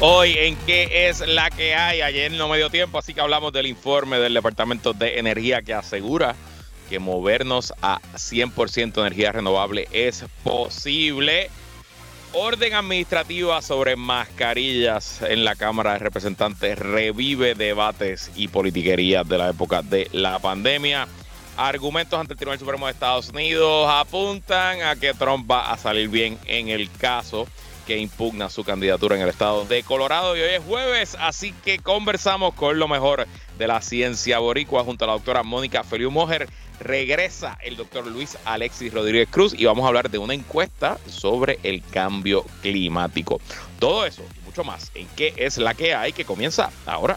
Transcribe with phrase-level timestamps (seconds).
[0.00, 2.00] Hoy en qué es la que hay.
[2.00, 5.72] Ayer no me dio tiempo, así que hablamos del informe del Departamento de Energía que
[5.72, 6.34] asegura
[6.90, 11.48] que movernos a 100% energía renovable es posible.
[12.32, 19.50] Orden administrativa sobre mascarillas en la Cámara de Representantes revive debates y politiquerías de la
[19.50, 21.06] época de la pandemia.
[21.56, 26.08] Argumentos ante el Tribunal Supremo de Estados Unidos apuntan a que Trump va a salir
[26.08, 27.46] bien en el caso
[27.86, 30.36] que impugna su candidatura en el estado de Colorado.
[30.36, 33.26] Y hoy es jueves, así que conversamos con lo mejor
[33.58, 36.48] de la ciencia boricua junto a la doctora Mónica Feliu Mojer.
[36.80, 41.60] Regresa el doctor Luis Alexis Rodríguez Cruz y vamos a hablar de una encuesta sobre
[41.62, 43.40] el cambio climático.
[43.78, 47.16] Todo eso y mucho más en qué es la que hay que comienza ahora.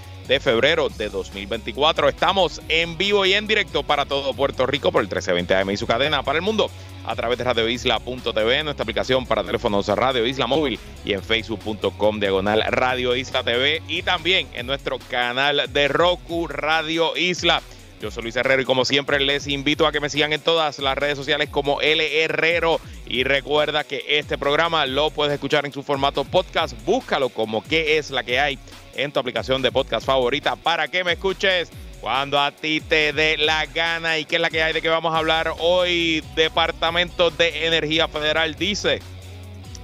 [0.31, 2.07] de febrero de 2024.
[2.07, 5.75] Estamos en vivo y en directo para todo Puerto Rico por el 1320 AM y
[5.75, 6.71] su cadena para el mundo
[7.05, 12.63] a través de radioisla.tv, nuestra aplicación para teléfonos Radio Isla Móvil y en facebook.com diagonal
[12.69, 17.61] Radio Isla TV y también en nuestro canal de Roku Radio Isla.
[18.01, 20.79] Yo soy Luis Herrero y como siempre les invito a que me sigan en todas
[20.79, 25.73] las redes sociales como L Herrero y recuerda que este programa lo puedes escuchar en
[25.73, 26.73] su formato podcast.
[26.85, 28.57] Búscalo como qué es la que hay
[28.95, 31.69] en tu aplicación de podcast favorita para que me escuches
[32.01, 34.17] cuando a ti te dé la gana.
[34.17, 36.23] ¿Y qué es la que hay de que vamos a hablar hoy?
[36.35, 38.99] Departamento de Energía Federal dice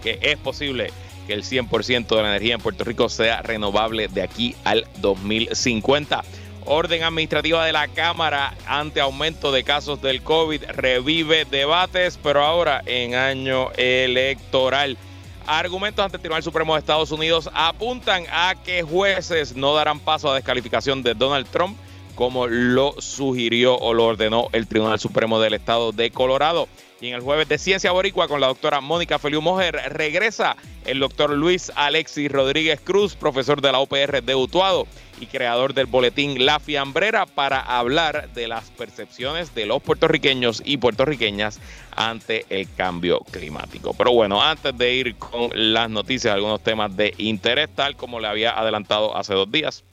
[0.01, 0.91] que es posible
[1.27, 6.23] que el 100% de la energía en Puerto Rico sea renovable de aquí al 2050.
[6.65, 12.81] Orden administrativa de la Cámara ante aumento de casos del COVID revive debates, pero ahora
[12.85, 14.97] en año electoral.
[15.47, 20.29] Argumentos ante el Tribunal Supremo de Estados Unidos apuntan a que jueces no darán paso
[20.29, 21.77] a descalificación de Donald Trump
[22.15, 26.67] como lo sugirió o lo ordenó el Tribunal Supremo del Estado de Colorado.
[26.99, 30.99] Y en el jueves de Ciencia Boricua con la doctora Mónica Feliu Mojer regresa el
[30.99, 34.87] doctor Luis Alexis Rodríguez Cruz, profesor de la UPR de Utuado
[35.21, 40.77] y creador del boletín La Fiambrera para hablar de las percepciones de los puertorriqueños y
[40.77, 41.59] puertorriqueñas
[41.97, 43.93] ante el cambio climático.
[43.93, 48.27] Pero bueno, antes de ir con las noticias, algunos temas de interés, tal como le
[48.27, 49.83] había adelantado hace dos días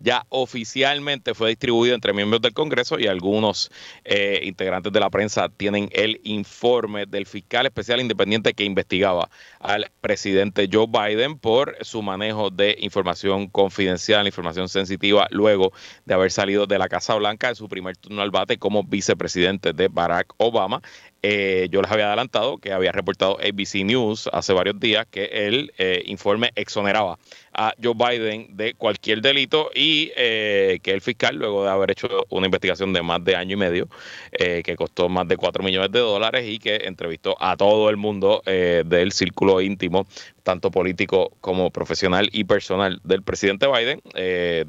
[0.00, 3.70] ya oficialmente fue distribuido entre miembros del Congreso y algunos
[4.04, 9.90] eh, integrantes de la prensa tienen el informe del fiscal especial independiente que investigaba al
[10.00, 15.72] presidente Joe Biden por su manejo de información confidencial, información sensitiva, luego
[16.06, 19.72] de haber salido de la Casa Blanca en su primer turno al bate como vicepresidente
[19.72, 20.82] de Barack Obama.
[21.22, 25.70] Eh, yo les había adelantado que había reportado ABC News hace varios días que el
[25.76, 27.18] eh, informe exoneraba
[27.52, 32.08] a Joe Biden de cualquier delito y eh, que el fiscal, luego de haber hecho
[32.30, 33.88] una investigación de más de año y medio,
[34.30, 38.42] que costó más de 4 millones de dólares y que entrevistó a todo el mundo
[38.46, 40.06] del círculo íntimo,
[40.42, 44.00] tanto político como profesional y personal del presidente Biden,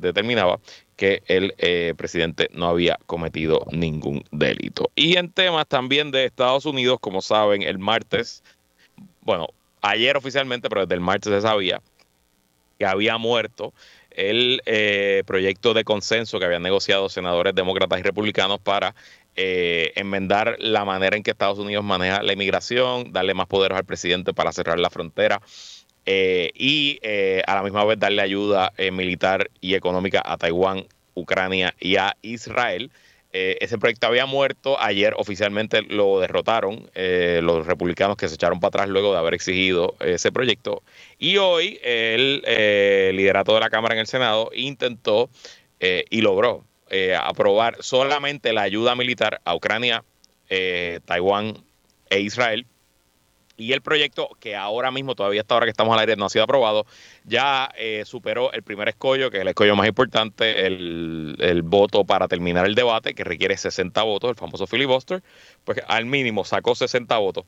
[0.02, 0.60] determinaba
[1.02, 4.92] que el eh, presidente no había cometido ningún delito.
[4.94, 8.44] Y en temas también de Estados Unidos, como saben, el martes,
[9.22, 9.48] bueno,
[9.82, 11.82] ayer oficialmente, pero desde el martes se sabía
[12.78, 13.74] que había muerto
[14.12, 18.94] el eh, proyecto de consenso que habían negociado senadores demócratas y republicanos para
[19.36, 23.86] eh, enmendar la manera en que Estados Unidos maneja la inmigración, darle más poderes al
[23.86, 25.42] presidente para cerrar la frontera
[26.06, 30.86] eh, y eh, a la misma vez darle ayuda eh, militar y económica a Taiwán,
[31.14, 32.92] Ucrania y a Israel.
[33.34, 38.90] ese proyecto había muerto, ayer oficialmente lo derrotaron los republicanos que se echaron para atrás
[38.90, 40.84] luego de haber exigido ese proyecto.
[41.18, 42.42] Y hoy el
[43.16, 45.30] liderato de la Cámara en el Senado intentó
[45.80, 46.66] y logró
[47.22, 50.04] aprobar solamente la ayuda militar a Ucrania,
[51.06, 51.64] Taiwán
[52.09, 52.66] e Israel
[53.61, 56.29] y el proyecto, que ahora mismo, todavía hasta ahora que estamos al aire, no ha
[56.29, 56.85] sido aprobado,
[57.25, 62.28] ya eh, superó el primer escollo, que es el escollo más importante, el, voto para
[62.28, 65.22] terminar el debate, que requiere 60 votos, el famoso filibuster,
[65.63, 67.46] pues al mínimo sacó 60 votos.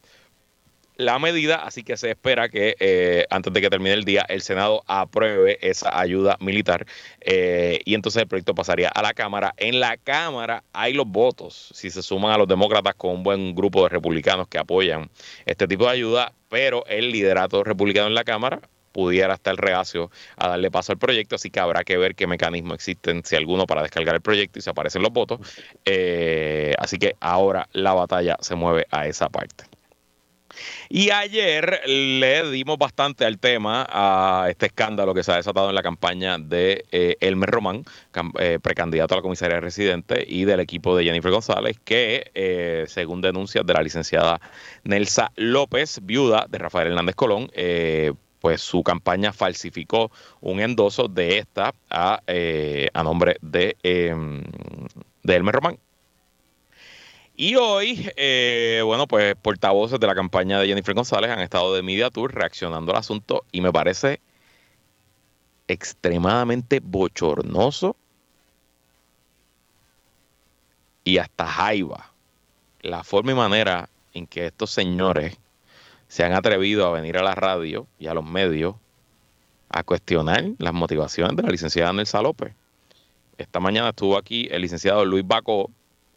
[0.96, 4.42] La medida, así que se espera que eh, antes de que termine el día el
[4.42, 6.86] Senado apruebe esa ayuda militar
[7.22, 9.54] eh, y entonces el proyecto pasaría a la Cámara.
[9.58, 13.56] En la Cámara hay los votos, si se suman a los demócratas con un buen
[13.56, 15.10] grupo de republicanos que apoyan
[15.46, 18.62] este tipo de ayuda, pero el liderato republicano en la Cámara
[18.94, 22.76] pudiera estar reacio a darle paso al proyecto, así que habrá que ver qué mecanismos
[22.76, 25.40] existen, si alguno, para descargar el proyecto y se aparecen los votos.
[25.84, 29.66] Eh, así que ahora la batalla se mueve a esa parte.
[30.90, 35.76] Y ayer le dimos bastante al tema a este escándalo que se ha desatado en
[35.76, 37.84] la campaña de eh, Elmer Román,
[38.40, 43.22] eh, precandidato a la comisaría residente, y del equipo de Jennifer González, que eh, según
[43.22, 44.40] denuncias de la licenciada
[44.84, 47.50] Nelsa López, viuda de Rafael Hernández Colón,
[48.40, 50.12] pues su campaña falsificó
[50.42, 52.22] un endoso de esta a,
[52.94, 54.44] a nombre de, em,
[55.24, 55.78] de Elmer Román.
[57.36, 61.82] Y hoy, eh, bueno, pues portavoces de la campaña de Jennifer González han estado de
[61.82, 64.22] Media Tour reaccionando al asunto y me parece
[65.68, 67.96] extremadamente bochornoso
[71.04, 72.12] y hasta jaiba
[72.82, 75.38] la forma y manera en que estos señores
[76.08, 78.76] se han atrevido a venir a la radio y a los medios
[79.70, 82.54] a cuestionar las motivaciones de la licenciada Nelsa López.
[83.40, 85.72] Esta mañana estuvo aquí el licenciado Luis Baco,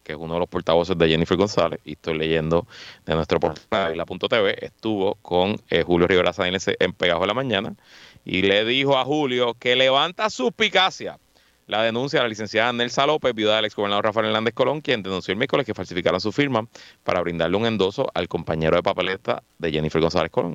[0.07, 2.65] que es uno de los portavoces de Jennifer González, y estoy leyendo
[3.05, 7.75] de nuestro portal la.tv, estuvo con eh, Julio Rivera Sáenz en Pegajo de la Mañana
[8.25, 11.19] y le dijo a Julio que levanta suspicacia
[11.67, 15.33] la denuncia de la licenciada Nelsa López, viuda del exgobernador Rafael Hernández Colón, quien denunció
[15.33, 16.69] el miércoles que falsificaron su firma
[17.03, 20.55] para brindarle un endoso al compañero de papeleta de Jennifer González Colón.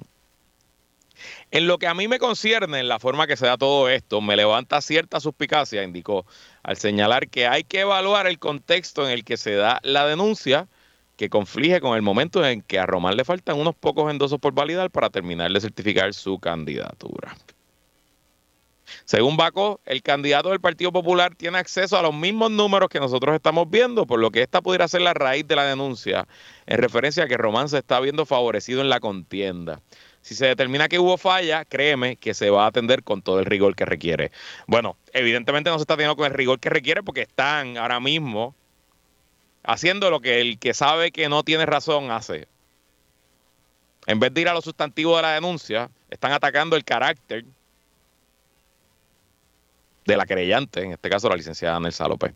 [1.51, 4.21] En lo que a mí me concierne, en la forma que se da todo esto,
[4.21, 6.25] me levanta cierta suspicacia, indicó,
[6.63, 10.67] al señalar que hay que evaluar el contexto en el que se da la denuncia,
[11.17, 14.53] que conflige con el momento en que a Román le faltan unos pocos endosos por
[14.53, 17.35] validar para terminar de certificar su candidatura.
[19.05, 23.35] Según Baco, el candidato del Partido Popular tiene acceso a los mismos números que nosotros
[23.35, 26.27] estamos viendo, por lo que esta pudiera ser la raíz de la denuncia,
[26.65, 29.81] en referencia a que Román se está viendo favorecido en la contienda.
[30.21, 33.45] Si se determina que hubo falla, créeme que se va a atender con todo el
[33.45, 34.31] rigor que requiere.
[34.67, 38.55] Bueno, evidentemente no se está teniendo con el rigor que requiere porque están ahora mismo
[39.63, 42.47] haciendo lo que el que sabe que no tiene razón hace.
[44.07, 47.45] En vez de ir a los sustantivos de la denuncia, están atacando el carácter
[50.05, 52.33] de la querellante, en este caso la licenciada Nelsa López.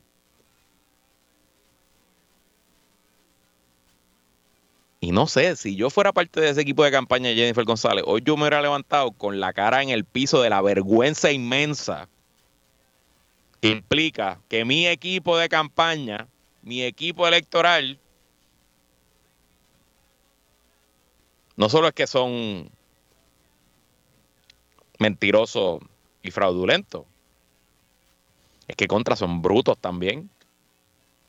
[5.05, 8.03] Y no sé, si yo fuera parte de ese equipo de campaña de Jennifer González,
[8.07, 12.09] hoy yo me hubiera levantado con la cara en el piso de la vergüenza inmensa
[13.61, 16.27] que implica que mi equipo de campaña,
[16.63, 17.99] mi equipo electoral,
[21.55, 22.71] no solo es que son
[24.97, 25.81] mentirosos
[26.23, 27.05] y fraudulentos,
[28.67, 30.31] es que contra son brutos también.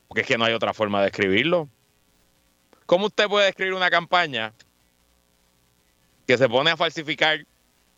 [0.09, 1.69] Porque es que no hay otra forma de escribirlo.
[2.87, 4.55] ¿Cómo usted puede escribir una campaña
[6.27, 7.45] que se pone a falsificar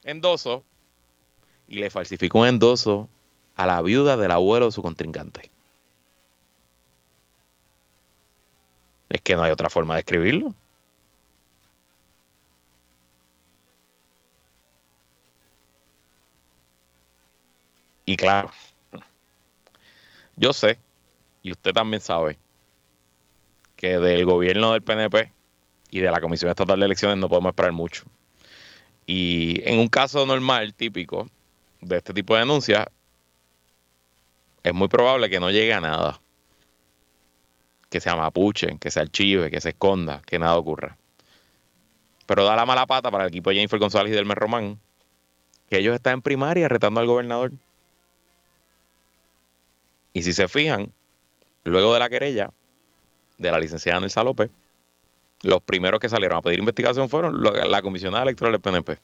[0.02, 0.62] endosos
[1.68, 3.08] y le falsificó un endoso
[3.54, 5.50] a la viuda del abuelo de su contrincante?
[9.10, 10.54] Es que no hay otra forma de escribirlo.
[18.06, 18.50] Y claro,
[20.36, 20.78] yo sé,
[21.42, 22.38] y usted también sabe,
[23.78, 25.32] que del gobierno del PNP
[25.90, 28.04] y de la Comisión Estatal de Elecciones no podemos esperar mucho.
[29.06, 31.30] Y en un caso normal, típico,
[31.80, 32.86] de este tipo de denuncias,
[34.64, 36.20] es muy probable que no llegue a nada.
[37.88, 40.98] Que se amapuchen, que se archive, que se esconda, que nada ocurra.
[42.26, 44.80] Pero da la mala pata para el equipo de Jennifer González y Delmer Román,
[45.70, 47.52] que ellos están en primaria retando al gobernador.
[50.12, 50.92] Y si se fijan,
[51.62, 52.50] luego de la querella,
[53.38, 54.50] de la licenciada Nelsa López,
[55.42, 58.98] los primeros que salieron a pedir investigación fueron la comisionada electoral del PNP.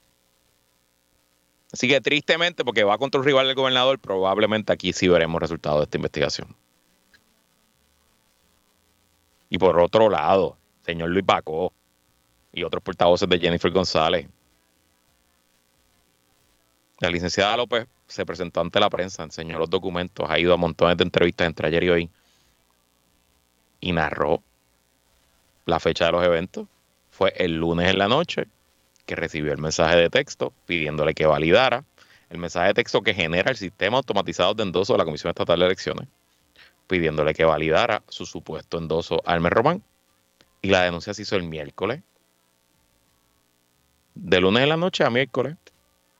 [1.72, 5.80] Así que tristemente, porque va contra un rival del gobernador, probablemente aquí sí veremos resultados
[5.80, 6.54] de esta investigación.
[9.48, 11.72] Y por otro lado, señor Luis Bacó
[12.52, 14.28] y otros portavoces de Jennifer González.
[17.00, 20.96] La licenciada López se presentó ante la prensa, enseñó los documentos, ha ido a montones
[20.96, 22.10] de entrevistas entre ayer y hoy
[23.84, 24.42] y narró
[25.66, 26.66] la fecha de los eventos.
[27.10, 28.46] Fue el lunes en la noche
[29.04, 31.84] que recibió el mensaje de texto pidiéndole que validara
[32.30, 35.60] el mensaje de texto que genera el sistema automatizado de endoso de la Comisión Estatal
[35.60, 36.08] de Elecciones,
[36.86, 39.82] pidiéndole que validara su supuesto endoso a Almer Román.
[40.62, 42.02] Y la denuncia se hizo el miércoles.
[44.14, 45.56] de lunes en la noche a miércoles,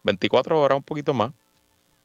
[0.02, 1.33] 24 horas, un poquito más.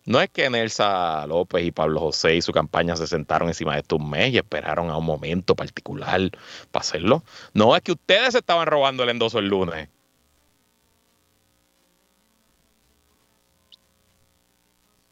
[0.10, 3.82] No es que Nelsa López y Pablo José y su campaña se sentaron encima de
[3.82, 6.20] esto un mes y esperaron a un momento particular
[6.72, 7.24] para hacerlo.
[7.54, 9.88] No, es que ustedes estaban robando el endoso el lunes.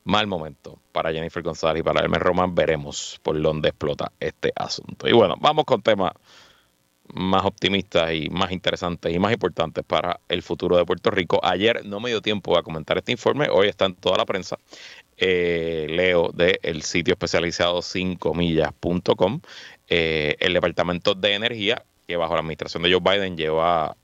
[0.04, 2.56] Mal momento para Jennifer González y para Hermes Román.
[2.56, 5.08] Veremos por dónde explota este asunto.
[5.08, 6.13] Y bueno, vamos con temas
[7.14, 11.40] más optimistas y más interesantes y más importantes para el futuro de Puerto Rico.
[11.44, 14.58] Ayer no me dio tiempo a comentar este informe, hoy está en toda la prensa.
[15.18, 19.42] Eh, leo del sitio especializado 5millas.com.
[19.90, 23.96] Eh, el Departamento de Energía, que bajo la administración de Joe Biden lleva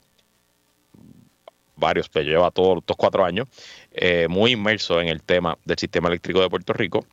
[1.76, 3.48] varios, pues lleva todos estos cuatro años,
[3.92, 7.06] eh, muy inmerso en el tema del sistema eléctrico de Puerto Rico.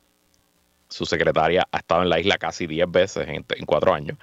[0.88, 4.18] Su secretaria ha estado en la isla casi 10 veces en, en cuatro años.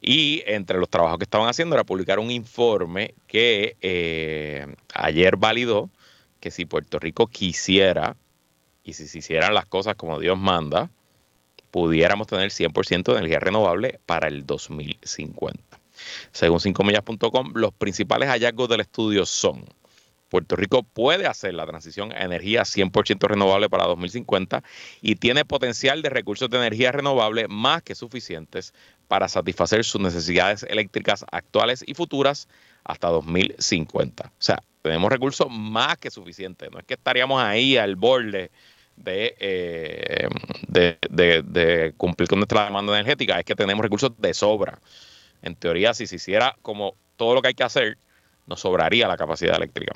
[0.00, 5.90] Y entre los trabajos que estaban haciendo era publicar un informe que eh, ayer validó
[6.40, 8.16] que si Puerto Rico quisiera
[8.82, 10.90] y si se hicieran las cosas como Dios manda,
[11.70, 15.80] pudiéramos tener 100% de energía renovable para el 2050.
[16.32, 19.64] Según 5millas.com, los principales hallazgos del estudio son
[20.30, 24.62] Puerto Rico puede hacer la transición a energía 100% renovable para 2050
[25.02, 28.72] y tiene potencial de recursos de energía renovable más que suficientes
[29.08, 32.48] para satisfacer sus necesidades eléctricas actuales y futuras
[32.84, 34.24] hasta 2050.
[34.26, 36.70] O sea, tenemos recursos más que suficientes.
[36.70, 38.50] No es que estaríamos ahí al borde
[38.96, 40.28] de, eh,
[40.68, 44.78] de, cumplir con nuestra demanda energética, es que tenemos recursos de sobra.
[45.42, 47.98] En teoría, si se hiciera como todo lo que hay que hacer,
[48.46, 49.94] nos sobraría la capacidad eléctrica.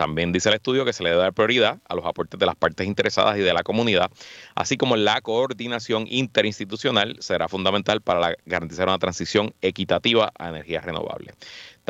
[0.00, 2.56] También dice el estudio que se le debe dar prioridad a los aportes de las
[2.56, 4.10] partes interesadas y de la comunidad,
[4.54, 11.34] así como la coordinación interinstitucional será fundamental para garantizar una transición equitativa a energías renovables.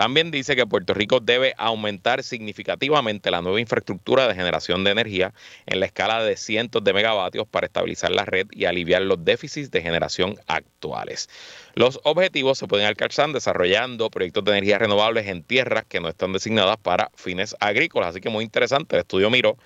[0.01, 5.35] También dice que Puerto Rico debe aumentar significativamente la nueva infraestructura de generación de energía
[5.67, 9.71] en la escala de cientos de megavatios para estabilizar la red y aliviar los déficits
[9.71, 11.29] de generación actuales.
[11.75, 16.33] Los objetivos se pueden alcanzar desarrollando proyectos de energía renovables en tierras que no están
[16.33, 18.09] designadas para fines agrícolas.
[18.09, 19.59] Así que muy interesante, el estudio miró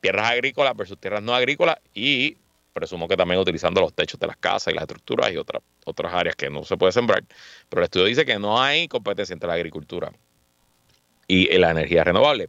[0.00, 2.36] tierras agrícolas versus tierras no agrícolas y
[2.72, 6.12] presumo que también utilizando los techos de las casas y las estructuras y otras, otras
[6.12, 7.24] áreas que no se puede sembrar.
[7.68, 10.12] Pero el estudio dice que no hay competencia entre la agricultura
[11.26, 12.48] y la energía renovable.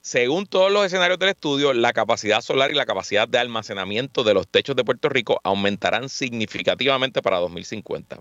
[0.00, 4.32] Según todos los escenarios del estudio, la capacidad solar y la capacidad de almacenamiento de
[4.32, 8.18] los techos de Puerto Rico aumentarán significativamente para 2050.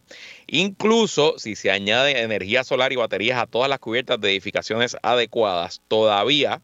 [0.47, 5.81] Incluso si se añade energía solar y baterías a todas las cubiertas de edificaciones adecuadas,
[5.87, 6.61] todavía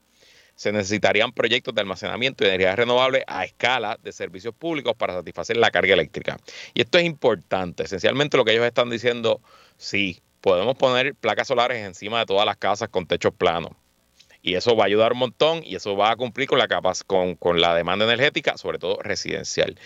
[0.56, 5.58] se necesitarían proyectos de almacenamiento de energía renovable a escala de servicios públicos para satisfacer
[5.58, 6.38] la carga eléctrica.
[6.74, 7.84] Y esto es importante.
[7.84, 9.42] Esencialmente lo que ellos están diciendo,
[9.78, 13.72] sí, podemos poner placas solares encima de todas las casas con techos planos.
[14.42, 16.68] Y eso va a ayudar un montón y eso va a cumplir con la,
[17.08, 19.80] con, con la demanda energética, sobre todo residencial.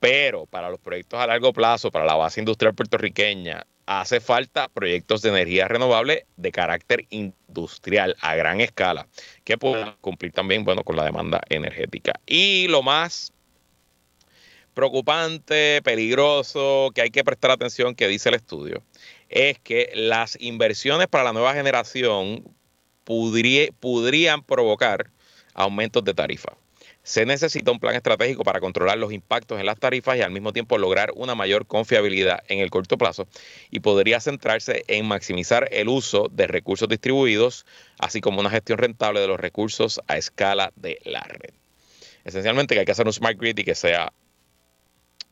[0.00, 5.22] Pero para los proyectos a largo plazo, para la base industrial puertorriqueña, hace falta proyectos
[5.22, 9.08] de energía renovable de carácter industrial a gran escala
[9.44, 12.12] que puedan cumplir también bueno, con la demanda energética.
[12.26, 13.32] Y lo más
[14.74, 18.82] preocupante, peligroso, que hay que prestar atención, que dice el estudio,
[19.28, 22.44] es que las inversiones para la nueva generación
[23.04, 25.10] podrían provocar
[25.54, 26.52] aumentos de tarifa.
[27.02, 30.52] Se necesita un plan estratégico para controlar los impactos en las tarifas y al mismo
[30.52, 33.26] tiempo lograr una mayor confiabilidad en el corto plazo
[33.70, 37.64] y podría centrarse en maximizar el uso de recursos distribuidos,
[37.98, 41.54] así como una gestión rentable de los recursos a escala de la red.
[42.24, 44.12] Esencialmente que hay que hacer un smart grid y que sea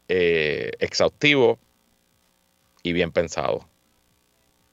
[0.08, 1.58] eh, exhaustivo
[2.82, 3.68] y bien pensado.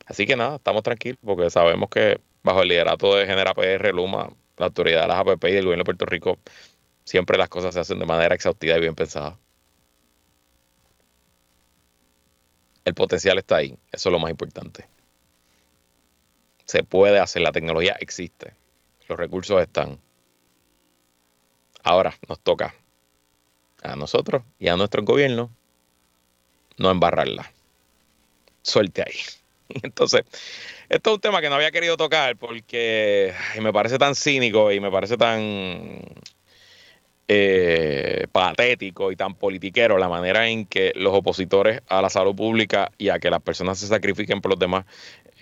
[0.06, 4.30] Así que nada, estamos tranquilos porque sabemos que bajo el liderato de Genera PR, Luma,
[4.58, 6.40] la autoridad de las APP y del gobierno de Puerto Rico,
[7.06, 9.38] siempre las cosas se hacen de manera exhaustiva y bien pensada.
[12.84, 14.88] El potencial está ahí, eso es lo más importante.
[16.66, 18.54] Se puede hacer, la tecnología existe,
[19.08, 20.00] los recursos están.
[21.84, 22.74] Ahora nos toca
[23.84, 25.52] a nosotros y a nuestro gobierno
[26.78, 27.52] no embarrarla.
[28.64, 29.20] Suelte ahí.
[29.84, 30.24] Entonces,
[30.90, 34.80] esto es un tema que no había querido tocar porque me parece tan cínico y
[34.80, 36.02] me parece tan
[37.28, 42.92] eh, patético y tan politiquero la manera en que los opositores a la salud pública
[43.00, 44.86] y a que las personas se sacrifiquen por los demás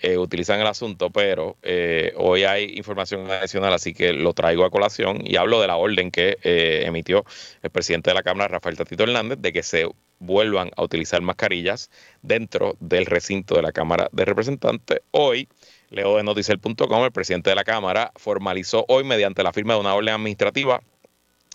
[0.01, 4.69] eh, utilizan el asunto, pero eh, hoy hay información adicional, así que lo traigo a
[4.69, 7.25] colación y hablo de la orden que emitió
[7.61, 11.89] el presidente de la Cámara, Rafael Tatito Hernández, de que se vuelvan a utilizar mascarillas
[12.21, 15.01] dentro del recinto de la Cámara de Representantes.
[15.11, 15.49] Hoy
[15.93, 19.93] Leo de noticel.com, el presidente de la Cámara formalizó hoy mediante la firma de una
[19.93, 20.81] orden administrativa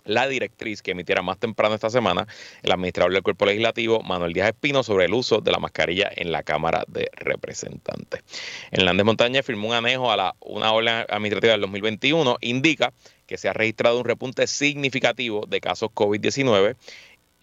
[0.09, 2.27] la directriz que emitiera más temprano esta semana
[2.63, 6.31] el administrador del cuerpo legislativo, Manuel Díaz Espino, sobre el uso de la mascarilla en
[6.31, 8.23] la Cámara de Representantes.
[8.71, 12.93] Hernández Montaña firmó un anejo a la, una orden administrativa del 2021, indica
[13.27, 16.75] que se ha registrado un repunte significativo de casos COVID-19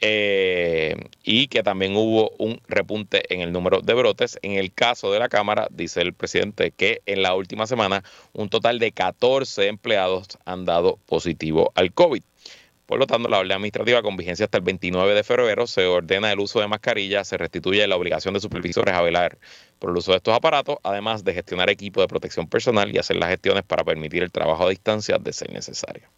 [0.01, 4.39] eh, y que también hubo un repunte en el número de brotes.
[4.43, 8.49] En el caso de la Cámara, dice el presidente que en la última semana un
[8.49, 12.23] total de 14 empleados han dado positivo al COVID.
[12.87, 16.31] Por lo tanto, la orden administrativa con vigencia hasta el 29 de febrero se ordena
[16.31, 19.39] el uso de mascarillas, se restituye la obligación de supervisores a velar
[19.81, 23.17] por el uso de estos aparatos, además de gestionar equipo de protección personal y hacer
[23.17, 26.09] las gestiones para permitir el trabajo a distancia de ser necesario.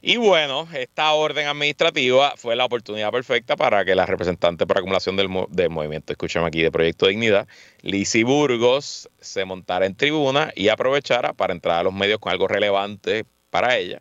[0.00, 5.16] Y bueno, esta orden administrativa fue la oportunidad perfecta para que la representante por acumulación
[5.16, 7.48] del, movimiento, escúchame aquí, de Proyecto Dignidad,
[7.82, 12.46] Lisi Burgos, se montara en tribuna y aprovechara para entrar a los medios con algo
[12.46, 14.00] relevante para ella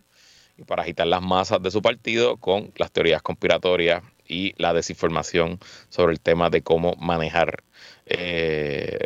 [0.58, 5.60] y para agitar las masas de su partido con las teorías conspiratorias y la desinformación
[5.89, 7.63] sobre el tema de cómo manejar
[8.06, 9.00] eh,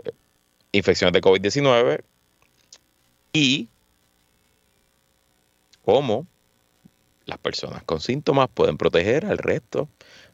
[0.73, 2.03] infecciones de COVID-19
[3.31, 3.69] y
[5.85, 6.27] cómo
[7.25, 9.89] las personas con síntomas pueden proteger al resto.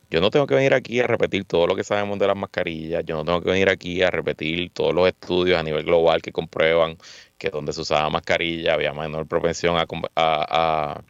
[0.10, 3.04] Yo no tengo que venir aquí a repetir todo lo que sabemos de las mascarillas,
[3.06, 6.32] yo no tengo que venir aquí a repetir todos los estudios a nivel global que
[6.32, 6.98] comprueban
[7.38, 9.78] que donde se usaba mascarilla había menor propensión
[10.16, 11.04] a,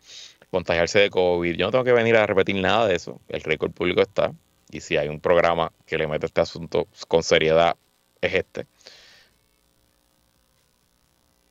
[0.50, 1.56] contagiarse de COVID.
[1.56, 4.34] Yo no tengo que venir a repetir nada de eso, el récord público está.
[4.72, 7.76] Y si hay un programa que le mete este asunto con seriedad,
[8.22, 8.66] es este.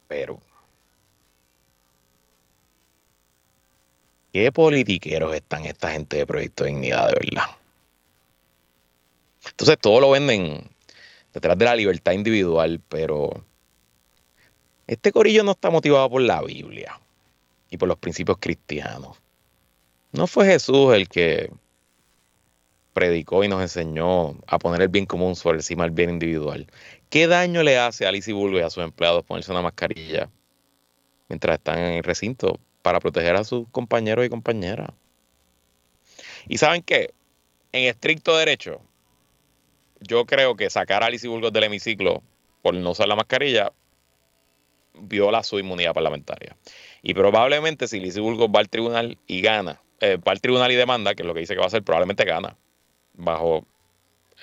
[0.08, 0.40] Pero
[4.36, 7.56] ¿Qué politiqueros están esta gente de Proyecto de Dignidad de verdad?
[9.46, 10.68] Entonces todo lo venden
[11.32, 13.30] detrás de la libertad individual, pero
[14.86, 17.00] este corillo no está motivado por la Biblia
[17.70, 19.16] y por los principios cristianos.
[20.12, 21.50] No fue Jesús el que
[22.92, 26.66] predicó y nos enseñó a poner el bien común sobre encima del bien individual.
[27.08, 30.28] ¿Qué daño le hace a Alice Bulgo y a sus empleados ponerse una mascarilla
[31.26, 32.60] mientras están en el recinto?
[32.86, 34.90] Para proteger a sus compañeros y compañeras.
[36.46, 37.10] Y saben qué,
[37.72, 38.80] en estricto derecho,
[39.98, 42.22] yo creo que sacar a Alice Burgos del hemiciclo
[42.62, 43.72] por no usar la mascarilla
[44.94, 46.56] viola su inmunidad parlamentaria.
[47.02, 50.76] Y probablemente si Alice Burgos va al tribunal y gana, eh, va al tribunal y
[50.76, 52.56] demanda, que es lo que dice que va a hacer, probablemente gana,
[53.14, 53.66] bajo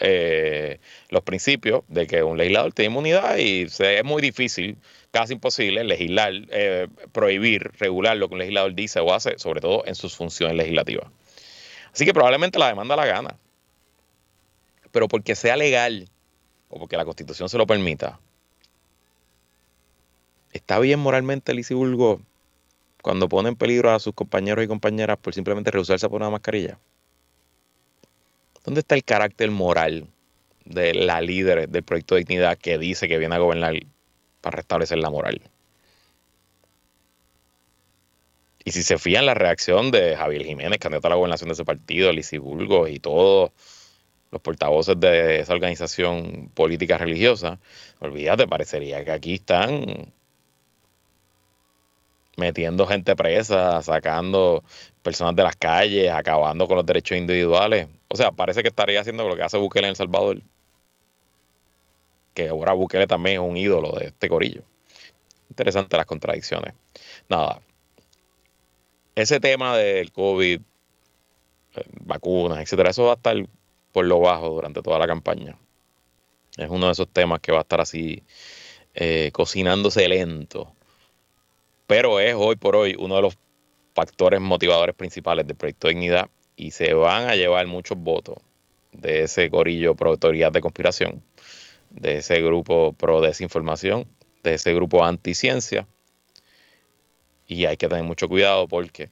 [0.01, 4.75] eh, los principios de que un legislador tiene inmunidad y es muy difícil
[5.13, 9.86] casi imposible legislar, eh, prohibir, regular lo que un legislador dice o hace, sobre todo
[9.86, 11.06] en sus funciones legislativas.
[11.93, 13.38] Así que probablemente la demanda la gana.
[14.91, 16.10] Pero porque sea legal
[16.67, 18.19] o porque la constitución se lo permita,
[20.52, 22.19] ¿está bien moralmente Lisi Bulgo
[23.04, 26.32] cuando pone en peligro a sus compañeros y compañeras por simplemente rehusarse a poner una
[26.32, 26.80] mascarilla?
[28.65, 30.08] ¿Dónde está el carácter moral
[30.65, 33.76] de la líder del proyecto de dignidad que dice que viene a gobernar
[34.43, 35.41] para restablecer la moral.
[38.65, 41.65] Y si se fían la reacción de Javier Jiménez, candidato a la gobernación de ese
[41.65, 43.51] partido, Lizy Burgos y todos
[44.32, 47.60] los portavoces de esa organización política religiosa,
[47.99, 50.12] olvídate, parecería que aquí están
[52.36, 54.63] metiendo gente presa, sacando
[55.01, 57.88] personas de las calles, acabando con los derechos individuales.
[58.10, 60.41] O sea, parece que estaría haciendo lo que hace Bukele en El Salvador
[62.34, 64.63] que ahora Bukele también es un ídolo de este corillo.
[65.50, 66.74] Interesante las contradicciones.
[67.30, 67.62] Nada.
[69.15, 70.60] Ese tema del COVID,
[71.76, 73.36] eh, vacunas, etcétera, eso va a estar
[73.91, 75.58] por lo bajo durante toda la campaña.
[76.58, 78.24] Es uno de esos temas que va a estar así
[78.96, 80.74] eh, cocinándose lento.
[81.86, 83.38] Pero es hoy por hoy uno de los
[83.93, 88.38] factores motivadores principales del proyecto de Dignidad y se van a llevar muchos votos
[88.91, 91.24] de ese corillo pro de conspiración
[91.93, 94.08] de ese grupo pro desinformación,
[94.43, 95.88] de ese grupo anti-ciencia.
[97.47, 99.10] Y hay que tener mucho cuidado porque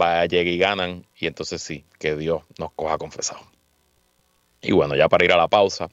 [0.00, 3.40] va, llegar y ganan, y entonces sí, que Dios nos coja confesado.
[4.60, 5.88] Y bueno, ya para ir a la pausa.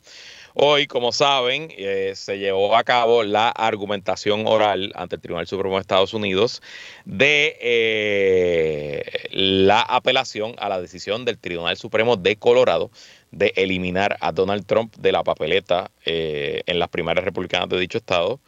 [0.53, 5.75] Hoy, como saben, eh, se llevó a cabo la argumentación oral ante el Tribunal Supremo
[5.75, 6.61] de Estados Unidos
[7.05, 12.91] de eh, la apelación a la decisión del Tribunal Supremo de Colorado
[13.31, 17.97] de eliminar a Donald Trump de la papeleta eh, en las primarias republicanas de dicho
[17.99, 18.41] estado,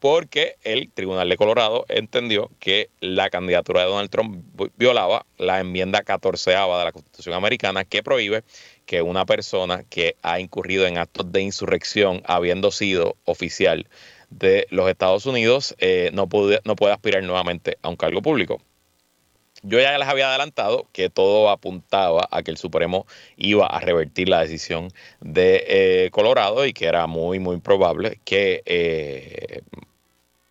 [0.00, 4.44] porque el Tribunal de Colorado entendió que la candidatura de Donald Trump
[4.76, 8.42] violaba la enmienda 14 de la Constitución americana que prohíbe
[8.88, 13.86] que una persona que ha incurrido en actos de insurrección habiendo sido oficial
[14.30, 18.62] de los Estados Unidos eh, no, puede, no puede aspirar nuevamente a un cargo público.
[19.62, 24.30] Yo ya les había adelantado que todo apuntaba a que el Supremo iba a revertir
[24.30, 24.88] la decisión
[25.20, 29.60] de eh, Colorado y que era muy, muy probable que eh,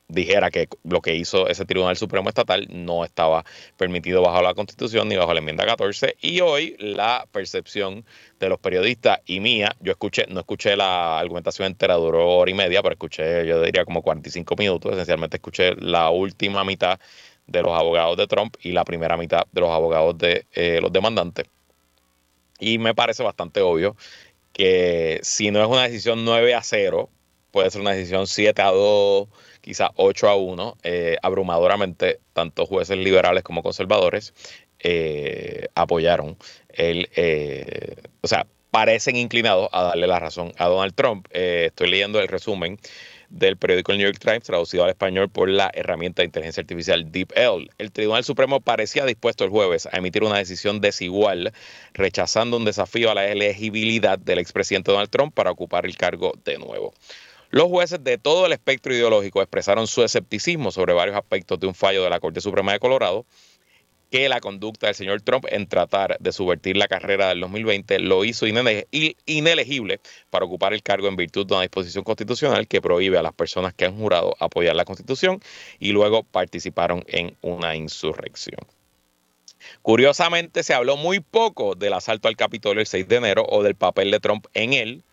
[0.08, 3.44] dijera que lo que hizo ese Tribunal Supremo Estatal no estaba
[3.76, 6.16] permitido bajo la Constitución ni bajo la enmienda 14.
[6.22, 8.06] Y hoy la percepción
[8.40, 12.54] de los periodistas y mía, yo escuché, no escuché la argumentación entera, duró hora y
[12.54, 17.00] media, pero escuché, yo diría como 45 minutos, esencialmente escuché la última mitad
[17.48, 20.92] de los abogados de Trump y la primera mitad de los abogados de eh, los
[20.92, 21.46] demandantes.
[22.60, 23.96] Y me parece bastante obvio
[24.54, 27.10] que si no es una decisión 9 a 0,
[27.52, 29.28] puede ser una decisión 7 a 2
[29.68, 34.34] quizá 8 a 1, eh, abrumadoramente, tanto jueces liberales como conservadores
[34.80, 36.38] eh, apoyaron
[36.70, 41.28] el, eh, o sea, parecen inclinados a darle la razón a Donald Trump.
[41.32, 42.80] estoy leyendo el resumen
[43.30, 47.70] del periódico New York Times, traducido al español por la herramienta de inteligencia artificial DeepL.
[47.78, 51.52] El Tribunal Supremo parecía dispuesto el jueves a emitir una decisión desigual,
[51.94, 56.58] rechazando un desafío a la elegibilidad del expresidente Donald Trump para ocupar el cargo de
[56.58, 56.94] nuevo.
[57.50, 61.76] Los jueces de todo el espectro ideológico expresaron su escepticismo sobre varios aspectos de un
[61.76, 63.26] fallo de la Corte Suprema de Colorado,
[64.12, 68.24] que la conducta del señor Trump en tratar de subvertir la carrera del 2020 lo
[68.24, 73.22] hizo inelegible para ocupar el cargo en virtud de una disposición constitucional que prohíbe a
[73.22, 75.42] las personas que han jurado apoyar la Constitución
[75.80, 78.60] y luego participaron en una insurrección.
[79.82, 83.76] Curiosamente, se habló muy poco del asalto al Capitolio el 6 de enero o del
[83.76, 85.04] papel de Trump en él,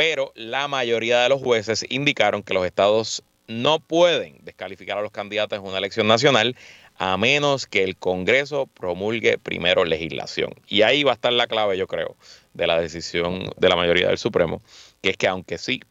[0.00, 5.10] pero la mayoría de los jueces indicaron que los estados no pueden descalificar a los
[5.10, 6.56] candidatos en una elección nacional
[6.96, 10.54] a menos que el Congreso promulgue primero legislación.
[10.68, 12.16] Y ahí va a estar la clave, yo creo,
[12.54, 14.62] de la decisión de la mayoría del Supremo,
[15.02, 15.82] que es que aunque sí,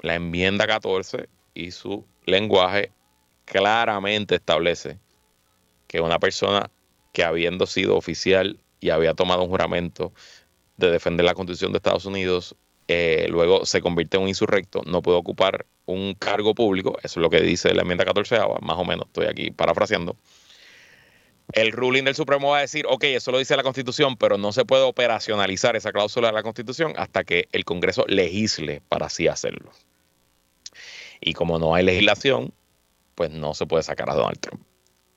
[0.00, 2.92] la enmienda 14 y su lenguaje
[3.46, 4.98] claramente establece
[5.86, 6.70] que una persona
[7.14, 10.12] que habiendo sido oficial y había tomado un juramento
[10.76, 12.56] de defender la Constitución de Estados Unidos
[12.88, 17.22] eh, luego se convierte en un insurrecto, no puede ocupar un cargo público, eso es
[17.22, 20.16] lo que dice la enmienda 14, más o menos, estoy aquí parafraseando.
[21.52, 24.52] El ruling del Supremo va a decir, ok, eso lo dice la Constitución, pero no
[24.52, 29.28] se puede operacionalizar esa cláusula de la Constitución hasta que el Congreso legisle para así
[29.28, 29.70] hacerlo.
[31.20, 32.52] Y como no hay legislación,
[33.14, 34.62] pues no se puede sacar a Donald Trump.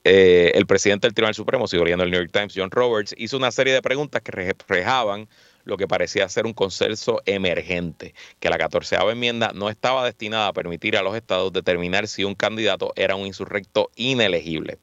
[0.04, 3.36] Eh, el presidente del Tribunal Supremo, sigo leyendo el New York Times, John Roberts, hizo
[3.36, 5.28] una serie de preguntas que reflejaban
[5.68, 10.54] lo que parecía ser un consenso emergente, que la catorceava enmienda no estaba destinada a
[10.54, 14.78] permitir a los estados determinar si un candidato era un insurrecto inelegible.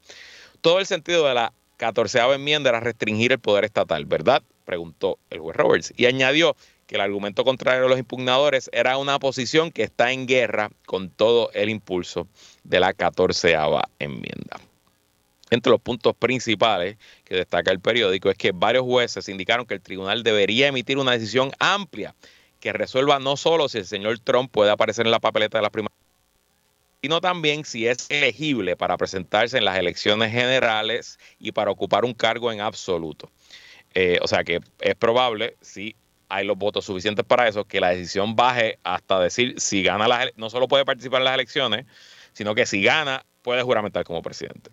[0.61, 4.43] Todo el sentido de la catorceava enmienda era restringir el poder estatal, ¿verdad?
[4.63, 9.17] Preguntó el juez Roberts y añadió que el argumento contrario de los impugnadores era una
[9.17, 12.27] posición que está en guerra con todo el impulso
[12.63, 14.59] de la catorceava enmienda.
[15.51, 19.81] Entre los puntos principales que destaca el periódico es que varios jueces indicaron que el
[19.81, 22.15] tribunal debería emitir una decisión amplia
[22.59, 25.71] que resuelva no solo si el señor Trump puede aparecer en la papeleta de las
[25.71, 25.99] primarias,
[27.03, 32.15] sino también si es elegible para presentarse en las elecciones generales y para ocupar un
[32.15, 33.29] cargo en absoluto.
[33.93, 35.95] Eh, o sea que es probable, si
[36.27, 40.31] hay los votos suficientes para eso, que la decisión baje hasta decir si gana las
[40.35, 41.85] no solo puede participar en las elecciones,
[42.33, 44.71] sino que si gana puede juramentar como presidente.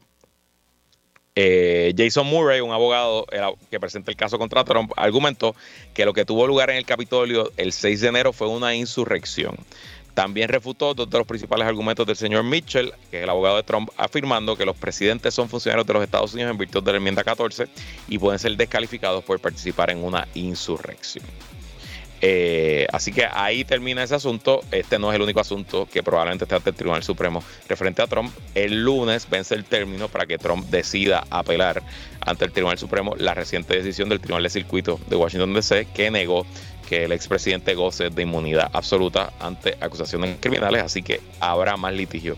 [1.35, 3.27] Eh, Jason Murray, un abogado
[3.71, 5.55] que presenta el caso contra Trump, argumentó
[5.95, 9.57] que lo que tuvo lugar en el Capitolio el 6 de enero fue una insurrección.
[10.13, 13.63] También refutó dos de los principales argumentos del señor Mitchell, que es el abogado de
[13.63, 16.99] Trump, afirmando que los presidentes son funcionarios de los Estados Unidos en virtud de la
[16.99, 17.67] enmienda 14
[18.09, 21.25] y pueden ser descalificados por participar en una insurrección.
[22.25, 24.61] Eh, así que ahí termina ese asunto.
[24.71, 28.07] Este no es el único asunto que probablemente esté ante el Tribunal Supremo referente a
[28.07, 28.33] Trump.
[28.55, 31.83] El lunes vence el término para que Trump decida apelar
[32.21, 36.13] ante el Tribunal Supremo la reciente decisión del Tribunal de Circuito de Washington DC que
[36.13, 36.47] negó
[36.89, 40.85] que el expresidente goce de inmunidad absoluta ante acusaciones criminales.
[40.85, 42.37] Así que habrá más litigio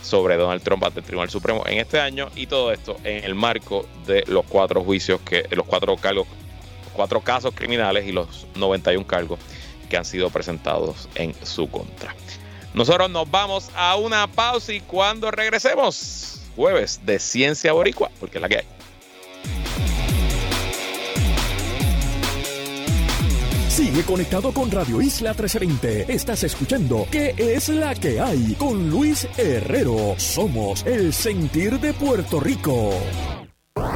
[0.00, 3.34] sobre Donald Trump ante el Tribunal Supremo en este año y todo esto en el
[3.34, 6.26] marco de los cuatro juicios que los cuatro cargos
[6.96, 9.38] cuatro casos criminales y los 91 cargos
[9.88, 12.14] que han sido presentados en su contra.
[12.74, 18.42] Nosotros nos vamos a una pausa y cuando regresemos, jueves de Ciencia Boricua, porque es
[18.42, 18.66] la que hay.
[23.68, 26.10] Sigue conectado con Radio Isla 1320.
[26.10, 28.54] Estás escuchando ¿Qué es la que hay?
[28.54, 30.14] Con Luis Herrero.
[30.16, 32.94] Somos el sentir de Puerto Rico.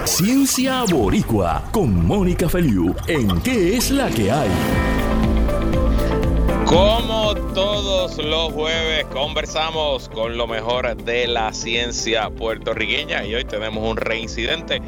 [0.05, 4.51] Ciencia Boricua con Mónica Feliu en ¿Qué es la que hay?
[6.67, 13.89] Como todos los jueves conversamos con lo mejor de la ciencia puertorriqueña y hoy tenemos
[13.89, 14.83] un reincidente.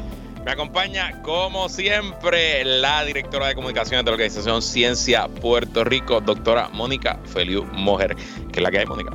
[0.45, 6.69] Me acompaña como siempre la directora de comunicaciones de la organización Ciencia Puerto Rico, doctora
[6.71, 8.15] Mónica Feliu Mojer.
[8.51, 9.11] ¿Qué es la que hay, Mónica?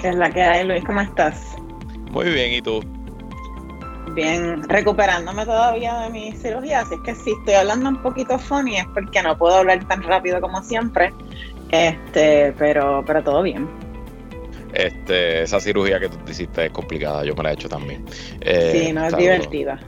[0.00, 0.82] ¿Qué es la que hay, Luis?
[0.84, 1.42] ¿Cómo estás?
[2.10, 2.82] Muy bien, ¿y tú?
[4.14, 8.76] Bien, recuperándome todavía de mi cirugía, así es que si estoy hablando un poquito funny
[8.76, 11.12] es porque no puedo hablar tan rápido como siempre,
[11.70, 13.68] este, pero, pero todo bien.
[14.72, 18.04] Este, esa cirugía que tú te hiciste es complicada, yo me la he hecho también.
[18.40, 19.78] Eh, sí, no es divertida.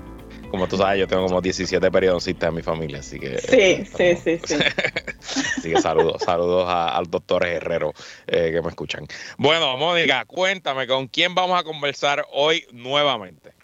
[0.50, 3.38] Como tú sabes, yo tengo como 17 periodoncistas en mi familia, así que...
[3.38, 4.54] Sí, sí, sí, sí.
[5.58, 7.92] así que saludos, saludos a, al doctor Herrero
[8.26, 9.06] eh, que me escuchan.
[9.38, 13.59] Bueno, Mónica, cuéntame, ¿con quién vamos a conversar hoy nuevamente?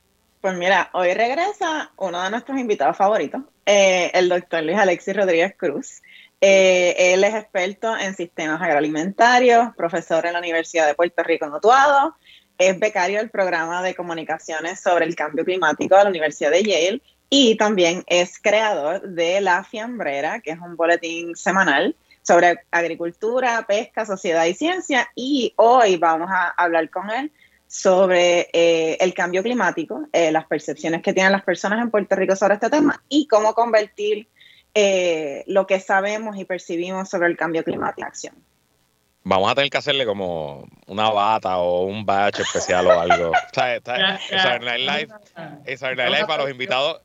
[0.46, 5.56] Pues mira, hoy regresa uno de nuestros invitados favoritos, eh, el doctor Luis Alexis Rodríguez
[5.56, 6.02] Cruz.
[6.40, 11.54] Eh, él es experto en sistemas agroalimentarios, profesor en la Universidad de Puerto Rico en
[11.54, 12.14] Utuado,
[12.59, 17.02] es becario del programa de comunicaciones sobre el cambio climático de la Universidad de Yale
[17.28, 24.06] y también es creador de La Fiambrera, que es un boletín semanal sobre agricultura, pesca,
[24.06, 25.09] sociedad y ciencia.
[25.16, 27.32] Y hoy vamos a hablar con él
[27.66, 32.37] sobre eh, el cambio climático, eh, las percepciones que tienen las personas en Puerto Rico
[32.37, 34.29] sobre este tema y cómo convertir
[34.74, 38.35] eh, lo que sabemos y percibimos sobre el cambio climático en acción.
[39.24, 43.31] Vamos a tener que hacerle como una bata o un batch especial o algo.
[43.31, 43.79] o sea,
[44.59, 45.09] Live,
[45.66, 47.00] Live para los invitados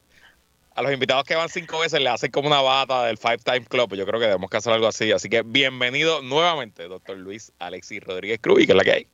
[0.74, 3.66] a los invitados que van cinco veces le hacen como una bata del Five Time
[3.66, 3.96] Club.
[3.96, 5.12] Yo creo que debemos que hacer algo así.
[5.12, 9.08] Así que bienvenido nuevamente, doctor Luis Alexis Rodríguez Cruz, que es la que hay.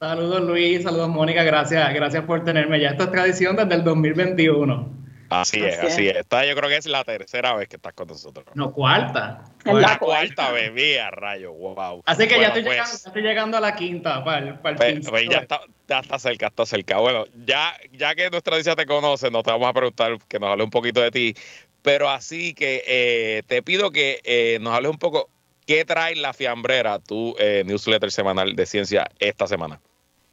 [0.00, 2.78] Saludos Luis, saludos Mónica, gracias, gracias por tenerme.
[2.80, 4.98] Ya esta es tradición desde el 2021.
[5.30, 6.16] Así, es, así es.
[6.16, 8.46] Esta yo creo que es la tercera vez que estás con nosotros.
[8.54, 9.44] No, cuarta.
[9.64, 12.02] La, cuarta vez, mía, rayo, wow.
[12.06, 15.00] Así que ya, estoy llegando, pues, estoy llegando, a la quinta, para el, para el
[15.00, 16.98] pues, pues, ya, está, ya está cerca, está cerca.
[16.98, 20.48] Bueno, ya, ya que nuestra audiencia te conoce, nos te vamos a preguntar que nos
[20.50, 21.34] hable un poquito de ti.
[21.82, 25.28] Pero así que eh, te pido que eh, nos hables un poco
[25.66, 29.80] qué trae la fiambrera, tu eh, newsletter semanal de ciencia esta semana.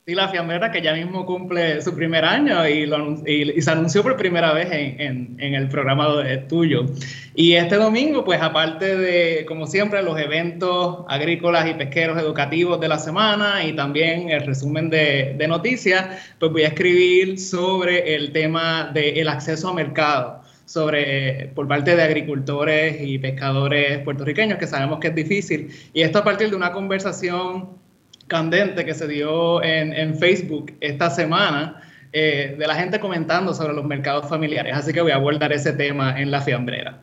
[0.08, 4.54] Sí, la Fiambrera que ya mismo cumple su primer año y, se anunció por primera
[4.54, 6.08] vez en, el programa
[6.48, 6.86] tuyo.
[7.34, 12.88] Y este domingo, pues aparte de, como siempre, los eventos agrícolas y pesqueros educativos de
[12.88, 16.06] la semana y también el resumen de, noticias,
[16.38, 22.04] pues voy a escribir sobre el tema del acceso a mercado sobre por parte de
[22.04, 25.72] agricultores y pescadores puertorriqueños, que sabemos que es difícil.
[25.94, 27.85] Y esto a partir de una conversación
[28.28, 33.86] candente que se dio en, Facebook esta semana eh, de la gente comentando sobre los
[33.86, 34.76] mercados familiares.
[34.76, 37.00] Así que voy a abordar ese tema en la fiambrera.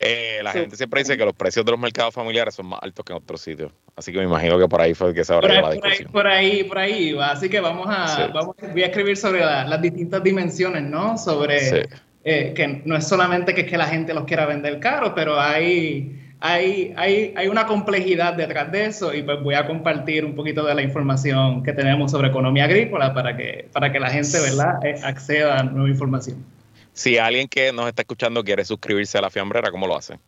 [0.00, 3.04] Eh, la gente siempre dice que los precios de los mercados familiares son más altos
[3.04, 3.72] que en otros sitios.
[3.96, 6.12] Así que me imagino que por ahí fue que se abrió la discusión.
[6.12, 7.32] Por ahí, por ahí, va.
[7.32, 8.28] Así que vamos a,
[8.72, 11.18] voy a escribir sobre las distintas dimensiones, ¿no?
[11.18, 11.88] Sobre
[12.22, 15.40] eh, que no es solamente que, es que la gente los quiera vender caro, pero
[15.40, 20.34] hay hay, hay, hay, una complejidad detrás de eso y pues voy a compartir un
[20.34, 24.38] poquito de la información que tenemos sobre economía agrícola para que, para que la gente
[24.40, 24.84] ¿verdad?
[24.84, 26.44] Eh, acceda a nueva información.
[26.92, 30.18] Si alguien que nos está escuchando quiere suscribirse a la fiambrera, ¿cómo lo hace?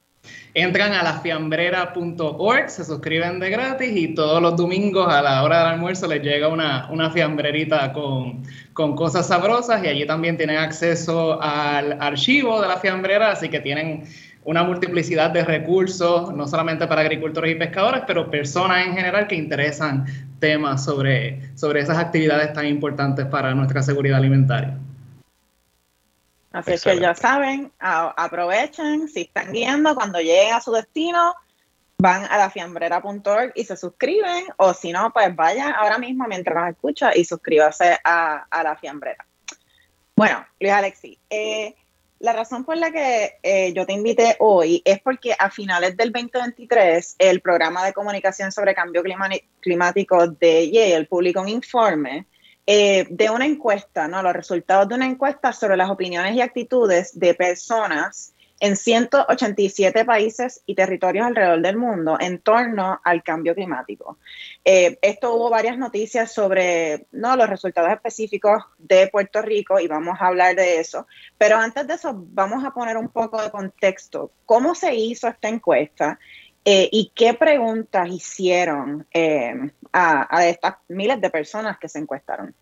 [0.52, 5.74] Entran a lafiambrera.org, se suscriben de gratis y todos los domingos a la hora del
[5.74, 8.42] almuerzo les llega una, una fiambrerita con,
[8.72, 13.60] con cosas sabrosas y allí también tienen acceso al archivo de la fiambrera, así que
[13.60, 14.04] tienen
[14.44, 19.34] una multiplicidad de recursos, no solamente para agricultores y pescadores, pero personas en general que
[19.34, 20.06] interesan
[20.38, 24.76] temas sobre, sobre esas actividades tan importantes para nuestra seguridad alimentaria.
[26.52, 31.34] Así es que ya saben, aprovechen, si están guiando, cuando lleguen a su destino,
[31.98, 36.56] van a la fiambrera.org y se suscriben, o si no, pues vayan ahora mismo mientras
[36.56, 39.24] nos escucha y suscríbase a, a la fiambrera.
[40.16, 41.76] Bueno, Luis Alexi, eh,
[42.20, 46.12] la razón por la que eh, yo te invité hoy es porque a finales del
[46.12, 49.02] 2023 el programa de comunicación sobre cambio
[49.60, 52.26] climático de Yale publicó un informe
[52.66, 54.22] eh, de una encuesta, ¿no?
[54.22, 60.62] los resultados de una encuesta sobre las opiniones y actitudes de personas en 187 países
[60.66, 64.18] y territorios alrededor del mundo en torno al cambio climático.
[64.64, 67.36] Eh, esto hubo varias noticias sobre ¿no?
[67.36, 71.06] los resultados específicos de Puerto Rico y vamos a hablar de eso.
[71.38, 74.30] Pero antes de eso, vamos a poner un poco de contexto.
[74.44, 76.18] ¿Cómo se hizo esta encuesta?
[76.62, 79.54] Eh, ¿Y qué preguntas hicieron eh,
[79.92, 82.54] a, a estas miles de personas que se encuestaron?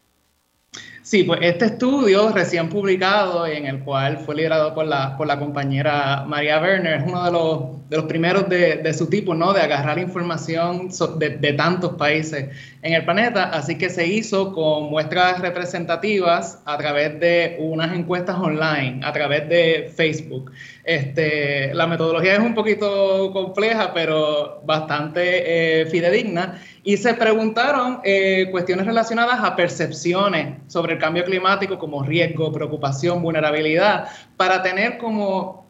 [1.09, 5.39] Sí, pues este estudio recién publicado, en el cual fue liderado por la, por la
[5.39, 9.55] compañera María Werner, es uno de los, de los primeros de, de, su tipo, ¿no?
[9.55, 12.51] De agarrar información de, de, tantos países
[12.83, 13.45] en el planeta.
[13.45, 19.49] Así que se hizo con muestras representativas a través de unas encuestas online, a través
[19.49, 20.53] de Facebook.
[20.85, 28.49] Este, la metodología es un poquito compleja, pero bastante eh, fidedigna y se preguntaron eh,
[28.51, 35.67] cuestiones relacionadas a percepciones sobre el cambio climático como riesgo, preocupación, vulnerabilidad, para tener como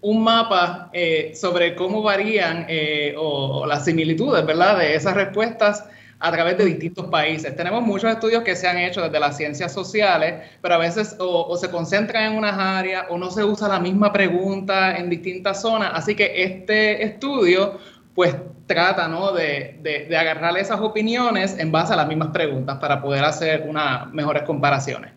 [0.00, 5.84] un mapa eh, sobre cómo varían eh, o, las similitudes, ¿verdad?, de esas respuestas
[6.20, 7.56] a través de distintos países.
[7.56, 11.46] Tenemos muchos estudios que se han hecho desde las ciencias sociales, pero a veces o,
[11.46, 15.60] o, se concentran en unas áreas o no se usa la misma pregunta en distintas
[15.60, 15.90] zonas.
[15.94, 17.78] Así que este estudio
[18.20, 19.32] pues trata ¿no?
[19.32, 24.12] de, de, agarrar esas opiniones en base a las mismas preguntas para poder hacer unas
[24.12, 25.14] mejores comparaciones.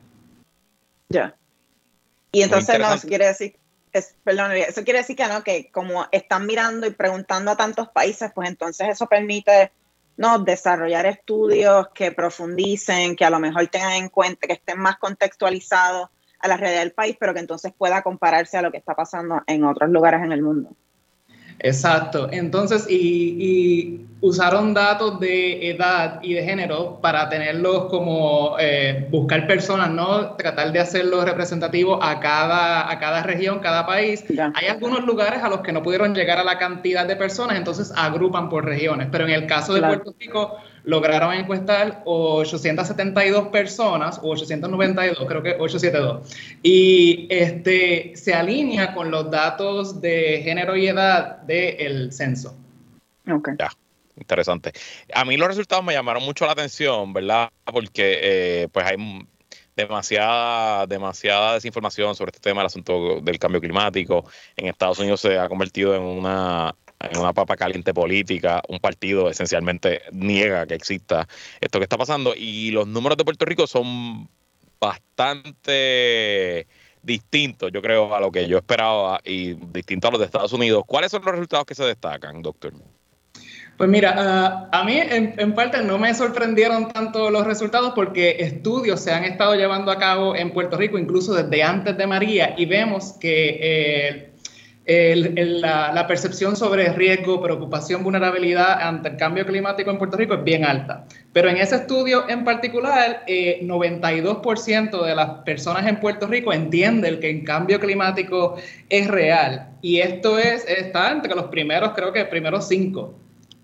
[1.09, 1.35] Ya.
[2.31, 3.57] Y entonces no, eso quiere decir,
[3.91, 7.89] es, perdón, eso quiere decir que no, que como están mirando y preguntando a tantos
[7.89, 9.73] países, pues entonces eso permite
[10.15, 14.95] no desarrollar estudios que profundicen, que a lo mejor tengan en cuenta, que estén más
[14.95, 16.07] contextualizados
[16.39, 19.41] a la realidad del país, pero que entonces pueda compararse a lo que está pasando
[19.45, 20.73] en otros lugares en el mundo.
[21.59, 22.29] Exacto.
[22.31, 29.89] Entonces, y, usaron datos de edad y de género para tenerlos como eh, buscar personas,
[29.89, 30.35] ¿no?
[30.37, 34.23] Tratar de hacerlos representativos a cada, a cada región, cada país.
[34.55, 37.91] Hay algunos lugares a los que no pudieron llegar a la cantidad de personas, entonces
[37.97, 39.09] agrupan por regiones.
[39.11, 45.51] Pero en el caso de Puerto Rico, lograron encuestar 872 personas, o 892, creo que
[45.51, 52.55] 872, y este, se alinea con los datos de género y edad del censo.
[53.31, 53.51] Ok.
[53.57, 53.71] Ya,
[54.17, 54.73] interesante.
[55.13, 57.49] A mí los resultados me llamaron mucho la atención, ¿verdad?
[57.65, 58.97] Porque eh, pues hay
[59.75, 64.25] demasiada, demasiada desinformación sobre este tema del asunto del cambio climático.
[64.55, 69.29] En Estados Unidos se ha convertido en una en una papa caliente política, un partido
[69.29, 71.27] esencialmente niega que exista
[71.59, 74.29] esto que está pasando y los números de Puerto Rico son
[74.79, 76.67] bastante
[77.01, 80.83] distintos, yo creo, a lo que yo esperaba y distintos a los de Estados Unidos.
[80.87, 82.73] ¿Cuáles son los resultados que se destacan, doctor?
[83.77, 88.37] Pues mira, uh, a mí en, en, parte no me sorprendieron tanto los resultados porque
[88.39, 92.53] estudios se han estado llevando a cabo en Puerto Rico incluso desde antes de María
[92.55, 94.32] y vemos que eh,
[94.85, 100.43] el, la, percepción sobre riesgo, preocupación, vulnerabilidad ante el cambio climático en Puerto Rico es
[100.43, 101.05] bien alta.
[101.31, 107.19] Pero en ese estudio en particular, 92% eh, de las personas en Puerto Rico entienden
[107.19, 108.55] que el cambio climático
[108.89, 109.69] es real.
[109.81, 113.15] Y esto es, está entre los primeros, creo que primeros cinco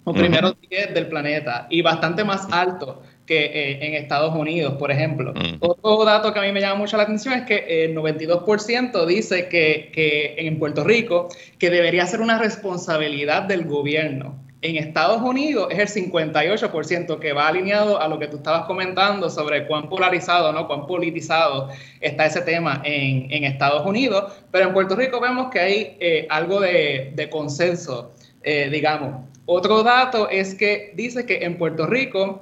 [0.05, 4.89] o primeros 10 del planeta y bastante más alto que eh, en Estados Unidos, por
[4.89, 5.35] ejemplo.
[5.59, 9.47] Otro dato que a mí me llama mucho la atención es que el 92% dice
[9.47, 14.43] que, que, en Puerto Rico que debería ser una responsabilidad del gobierno.
[14.63, 19.29] En Estados Unidos es el 58% que va alineado a lo que tú estabas comentando
[19.29, 20.65] sobre cuán polarizado, ¿no?
[20.65, 21.69] cuán politizado
[22.01, 26.25] está ese tema en, en Estados Unidos, pero en Puerto Rico vemos que hay eh,
[26.31, 28.11] algo de, de consenso,
[28.41, 29.23] eh, digamos.
[29.45, 32.41] Otro dato es que dice que en Puerto Rico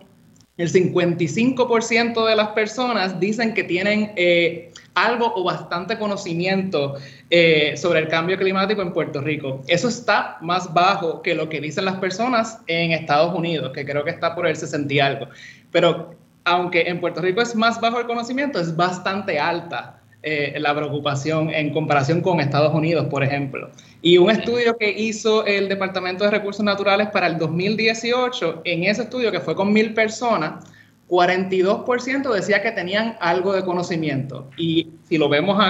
[0.58, 6.96] el 55% de las personas dicen que tienen eh, algo o bastante conocimiento
[7.30, 9.62] eh, sobre el cambio climático en Puerto Rico.
[9.68, 14.04] Eso está más bajo que lo que dicen las personas en Estados Unidos, que creo
[14.04, 15.28] que está por el 60 y algo.
[15.72, 20.76] Pero aunque en Puerto Rico es más bajo el conocimiento, es bastante alta eh, la
[20.76, 23.70] preocupación en comparación con Estados Unidos, por ejemplo.
[24.02, 29.04] Y un estudio que hizo el Departamento de Recursos Naturales para el 2018, en ese
[29.04, 30.66] estudio que fue con mil personas,
[31.08, 34.50] 42% decía que tenían algo de conocimiento.
[34.58, 35.64] Y si lo vemos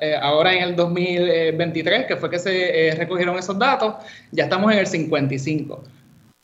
[0.00, 3.94] eh, ahora en el 2023, que fue que se eh, recogieron esos datos,
[4.32, 5.78] ya estamos en el 55%.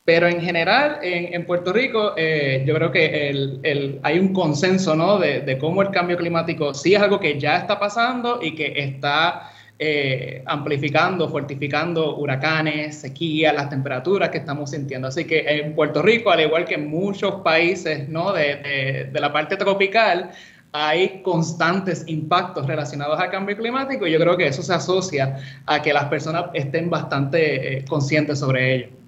[0.05, 5.19] Pero en general, en, Puerto Rico, eh, yo creo que el, hay un consenso ¿no?
[5.19, 9.53] de, cómo el cambio climático sí es algo que ya está pasando y que está
[9.79, 15.07] eh, amplificando, fortificando huracanes, sequías, las temperaturas que estamos sintiendo.
[15.07, 20.33] Así que en Puerto Rico, al igual que en muchos países de la parte tropical,
[20.73, 25.83] hay constantes impactos relacionados al cambio climático y yo creo que eso se asocia a
[25.83, 29.02] que las personas estén bastante eh, conscientes sobre ello.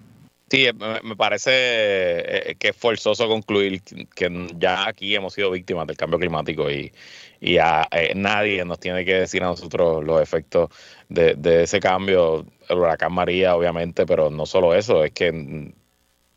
[0.50, 0.68] Sí,
[1.02, 3.80] me parece eh, que es forzoso concluir
[4.14, 6.92] que ya aquí hemos sido víctimas del cambio climático y,
[7.40, 10.68] y a, eh, nadie nos tiene que decir a nosotros los efectos
[11.08, 12.46] de, ese cambio.
[12.68, 15.72] El huracán María, obviamente, pero no solo eso, es que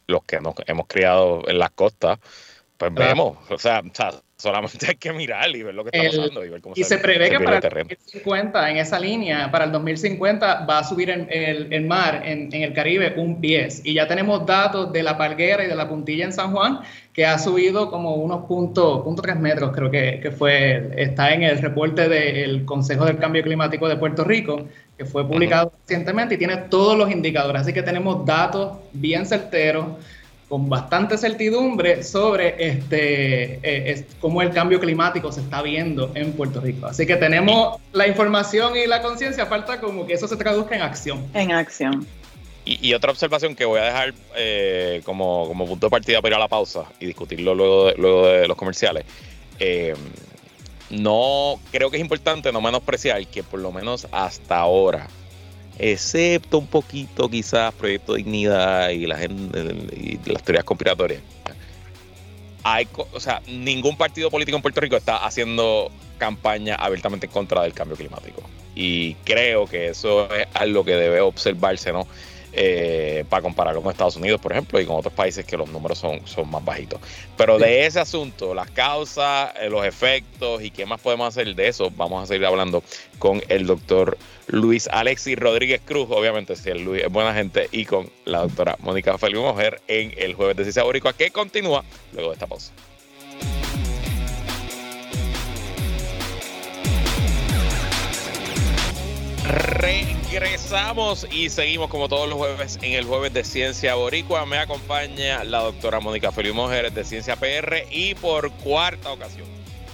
[0.07, 2.19] los que nos hemos criado en las costas,
[2.77, 3.81] pues vemos, o sea,
[4.37, 6.99] solamente hay que mirar y ver lo que está pasando y ver cómo y se,
[6.99, 11.73] prevé que para el 2050, en esa línea, para el 2050 va a subir el,
[11.73, 13.81] el, mar en, en, el Caribe un pies.
[13.83, 16.81] Y ya tenemos datos de la Palguera y de la Puntilla en San Juan
[17.17, 21.41] que ha subido como unos puntos, punto tres metros, creo que, que, fue, está en
[21.41, 26.37] el reporte del Consejo del Cambio Climático de Puerto Rico, que fue publicado recientemente y
[26.37, 27.63] tiene todos los indicadores.
[27.63, 29.87] Así que tenemos datos bien certeros
[30.49, 36.61] con bastante certidumbre sobre este, eh, cómo el cambio climático se está viendo en Puerto
[36.61, 36.87] Rico.
[36.87, 40.81] Así que tenemos la información y la conciencia, falta como que eso se traduzca en
[40.81, 41.25] acción.
[41.33, 42.07] En acción.
[42.69, 46.39] Y, otra observación que voy a dejar eh, como, punto de partida para ir a
[46.39, 49.05] la pausa y discutirlo luego de, luego de los comerciales.
[49.57, 49.95] Eh,
[50.89, 55.07] no creo que es importante no menospreciar que por lo menos hasta ahora
[55.79, 59.59] excepto un poquito quizás Proyecto Dignidad y, la gente,
[59.95, 61.21] y las teorías conspiratorias.
[62.63, 67.61] Hay, o sea, ningún partido político en Puerto Rico está haciendo campaña abiertamente en contra
[67.61, 68.41] del cambio climático.
[68.75, 72.07] Y creo que eso es algo que debe observarse, ¿no?
[72.59, 75.99] Eh, para compararlo con Estados Unidos, por ejemplo, y con otros países que los números
[75.99, 76.99] son, son más bajitos.
[77.37, 81.67] Pero de ese asunto, las causas, eh, los efectos y qué más podemos hacer de
[81.67, 82.81] eso, vamos a seguir hablando
[83.19, 87.85] con el doctor Luis Alexis Rodríguez Cruz, obviamente si el Luis es buena gente, y
[87.85, 92.29] con la doctora Mónica Felipe Mujer en el jueves de Ciencia Boricua, que continúa luego
[92.29, 92.73] de esta pausa.
[100.31, 104.45] Regresamos y seguimos como todos los jueves en el jueves de Ciencia Boricua.
[104.45, 109.47] Me acompaña la doctora Mónica Felipe Mujer de Ciencia PR y por cuarta ocasión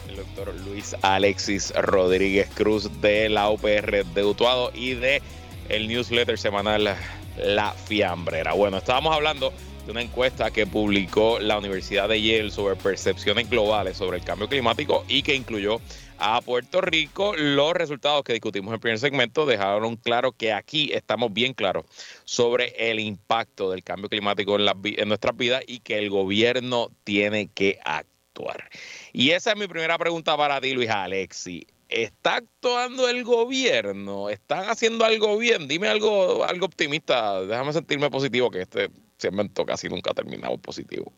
[0.10, 5.22] el doctor Luis Alexis Rodríguez Cruz de la UPR de Utuado y de
[5.70, 6.98] el newsletter semanal
[7.38, 8.52] La Fiambrera.
[8.52, 9.54] Bueno, estábamos hablando
[9.86, 14.50] de una encuesta que publicó la Universidad de Yale sobre percepciones globales sobre el cambio
[14.50, 15.80] climático y que incluyó
[16.18, 17.36] a Puerto Rico.
[17.36, 21.86] Los resultados que discutimos en el primer segmento dejaron claro que aquí estamos bien claros
[22.24, 27.50] sobre el impacto del cambio climático en, en nuestras vidas y que el gobierno tiene
[27.54, 28.70] que actuar.
[29.12, 31.68] Y esa es mi primera pregunta para ti, Luis Alexi.
[31.90, 34.30] ¿Está actuando el gobierno?
[34.30, 35.68] ¿Están haciendo algo bien?
[35.68, 37.42] Dime algo, algo optimista.
[37.42, 41.14] Déjame sentirme positivo, que este segmento casi nunca ha terminado positivo.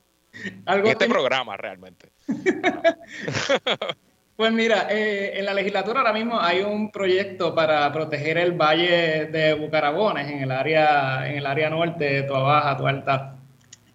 [0.86, 2.12] este programa realmente.
[4.36, 9.28] Pues mira, eh, en la legislatura ahora mismo hay un proyecto para proteger el valle
[9.28, 13.36] de Bucarabones en el área, en el área norte, de Toa Baja, Toa Alta,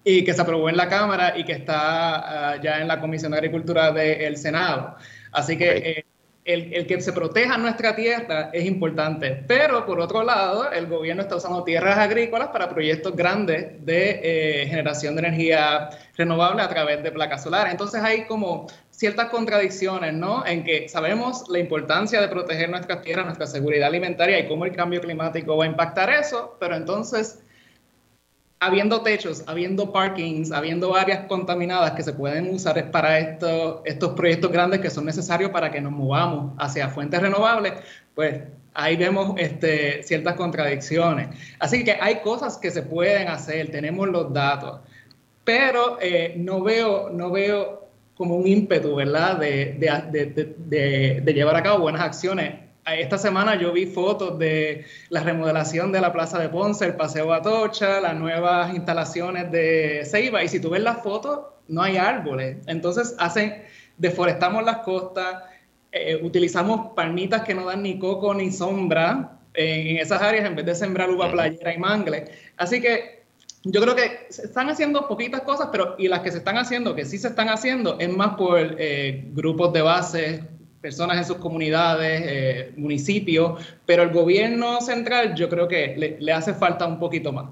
[0.03, 3.33] y que se aprobó en la Cámara y que está ah, ya en la Comisión
[3.33, 4.97] de Agricultura del Senado.
[5.33, 6.05] Así que eh,
[6.45, 11.37] el, que se proteja nuestra tierra es importante, pero por otro lado, el gobierno está
[11.37, 17.13] usando tierras agrícolas para proyectos grandes de eh, generación de energía renovable a través de
[17.13, 17.73] placas solares.
[17.73, 20.45] Entonces hay como ciertas contradicciones, ¿no?
[20.47, 24.75] En que sabemos la importancia de proteger nuestras tierras, nuestra seguridad alimentaria y cómo el
[24.75, 27.43] cambio climático va a impactar eso, pero entonces
[28.61, 34.81] habiendo techos, habiendo parkings, habiendo áreas contaminadas que se pueden usar para estos, proyectos grandes
[34.81, 37.73] que son necesarios para que nos movamos hacia fuentes renovables,
[38.15, 38.43] pues
[38.75, 41.29] ahí vemos este, ciertas contradicciones.
[41.59, 44.81] Así que hay cosas que se pueden hacer, tenemos los datos,
[45.43, 52.03] pero eh, no, veo, no veo como un ímpetu, ¿verdad?, de llevar a cabo buenas
[52.03, 56.97] acciones esta semana yo vi fotos de la remodelación de la Plaza de Ponce, el
[56.97, 60.43] Paseo Atocha, las nuevas instalaciones de Ceiba.
[60.43, 62.59] Y si tú ves las fotos, no hay árboles.
[62.67, 63.63] Entonces hacen,
[63.99, 65.45] deforestamos las costas,
[65.93, 70.67] eh, utilizamos palmitas que no dan ni coco ni sombra en, esas áreas en vez
[70.67, 72.31] de sembrar uva playera y mangle.
[72.57, 73.21] Así que
[73.65, 76.95] yo creo que se están haciendo poquitas cosas, pero y las que se están haciendo,
[76.95, 80.45] que sí se están haciendo, es más por eh, grupos de base,
[80.81, 86.55] personas en sus comunidades, eh, municipios, pero el gobierno central yo creo que le, hace
[86.55, 87.51] falta un poquito más.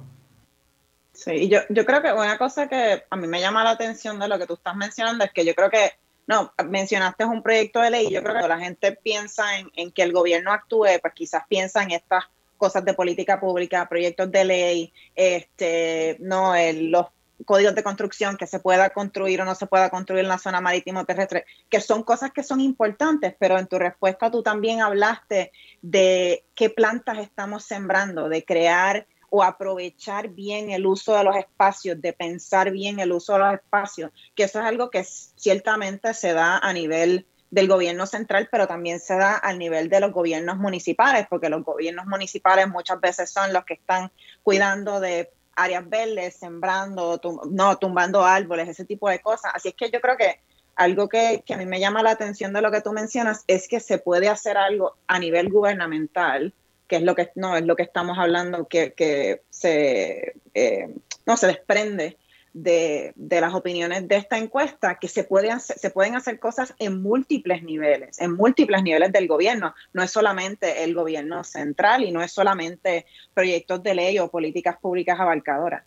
[1.12, 4.29] Sí, yo, yo creo que una cosa que a mí me llama la atención de
[4.29, 5.93] lo que tú estás mencionando es que yo creo que,
[6.26, 10.03] no, mencionaste un proyecto de ley, yo creo que la gente piensa en, en que
[10.03, 12.24] el gobierno actúe, pues quizás piensa en estas
[12.59, 17.07] cosas de política pública, proyectos de ley, este, no, el, los
[17.45, 20.61] códigos de construcción, que se pueda construir o no se pueda construir en la zona
[20.61, 25.53] marítimo terrestre, que son cosas que son importantes, pero en tu respuesta tú también hablaste
[25.82, 32.01] de qué plantas estamos sembrando, de crear o aprovechar bien el uso de los espacios,
[32.01, 36.32] de pensar bien el uso de los espacios, que eso es algo que ciertamente se
[36.32, 40.57] da a nivel del gobierno central, pero también se da al nivel de los gobiernos
[40.57, 44.11] municipales, porque los gobiernos municipales muchas veces son los que están
[44.43, 49.51] cuidando de áreas verdes, sembrando, no, tumbando árboles, ese tipo de cosas.
[49.55, 50.41] Así es que yo creo que
[50.77, 53.81] algo que, a mí me llama la atención de lo que tú mencionas es que
[53.81, 56.55] se puede hacer algo a nivel gubernamental,
[56.87, 60.95] que es lo que no es lo que estamos hablando, que, se eh,
[61.27, 62.17] no se desprende
[62.63, 67.63] de, las opiniones de esta encuesta, que se pueden, se pueden hacer cosas en múltiples
[67.63, 69.75] niveles, en múltiples niveles del gobierno.
[69.93, 74.77] No es solamente el gobierno central y no es solamente proyectos de ley o políticas
[74.79, 75.83] públicas abarcadoras.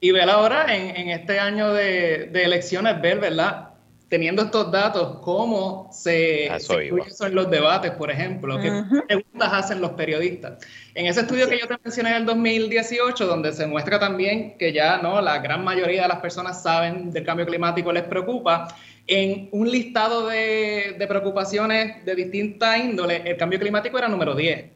[0.00, 3.70] Y ver ahora en, en este año de, de elecciones, ver, ¿verdad?
[4.08, 8.70] Teniendo estos datos, cómo se, incluyen en los debates, por ejemplo, qué
[9.06, 10.64] preguntas hacen los periodistas.
[10.94, 14.72] En ese estudio que yo te mencioné en el 2018, donde se muestra también que
[14.72, 18.68] ya no la gran mayoría de las personas saben del cambio climático, les preocupa,
[19.06, 24.70] en un listado de, de preocupaciones de distinta índole, el cambio climático era número 10.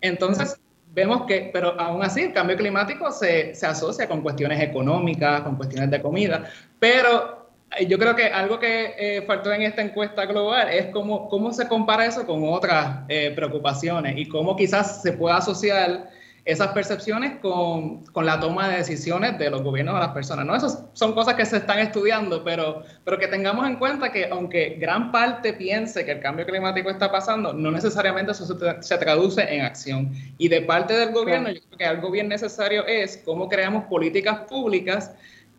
[0.00, 0.60] Entonces,
[0.92, 5.56] vemos que, pero aún así, el cambio climático se, se asocia con cuestiones económicas, con
[5.56, 6.48] cuestiones de comida,
[6.78, 7.37] pero
[7.86, 11.68] yo creo que algo que eh, faltó en esta encuesta global es cómo, cómo se
[11.68, 16.10] compara eso con otras eh, preocupaciones y cómo quizás se pueda asociar
[16.44, 20.46] esas percepciones con, con, la toma de decisiones de los gobiernos a las personas.
[20.46, 20.56] ¿no?
[20.56, 24.78] Esas son cosas que se están estudiando, pero, pero que tengamos en cuenta que aunque
[24.80, 29.42] gran parte piense que el cambio climático está pasando, no necesariamente eso se, se traduce
[29.42, 30.10] en acción.
[30.38, 34.40] Y de parte del gobierno, yo creo que algo bien necesario es cómo creamos políticas
[34.48, 35.14] públicas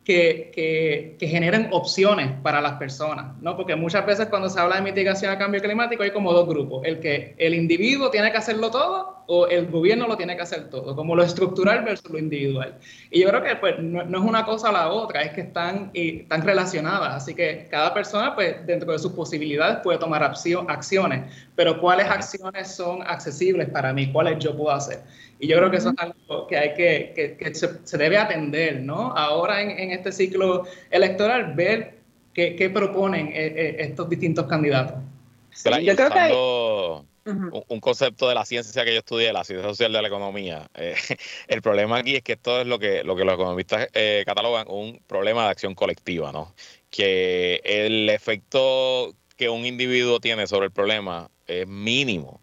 [0.10, 3.56] que, que, generen opciones para las personas, ¿no?
[3.56, 6.82] Porque muchas veces cuando se habla de mitigación a cambio climático hay como dos grupos,
[6.84, 10.72] el que el individuo tiene que hacerlo todo o el gobierno lo tiene que hacer
[10.72, 12.80] todo, como lo estructural versus lo individual.
[13.12, 15.92] Y yo creo que pues no, es una cosa o la otra, es que están,
[15.94, 21.32] y, están relacionadas, así que cada persona pues dentro de sus posibilidades puede tomar acciones,
[21.56, 25.04] pero cuáles acciones son accesibles para mí, cuáles yo puedo hacer.
[25.40, 29.14] Y yo creo que eso es algo que hay que, que, se, debe atender, ¿no?
[29.16, 32.00] Ahora en, en este ciclo electoral, ver
[32.34, 35.02] qué, qué proponen eh, eh, estos distintos candidatos.
[35.82, 40.02] yo creo que un, concepto de la ciencia que yo estudié, la ciencia social de
[40.02, 40.68] la economía.
[40.74, 40.96] Eh,
[41.48, 43.88] el problema aquí es que esto es lo que, lo que los economistas
[44.26, 46.54] catalogan un problema de acción colectiva, ¿no?
[46.90, 52.39] Que el efecto que un individuo tiene sobre el problema es mínimo.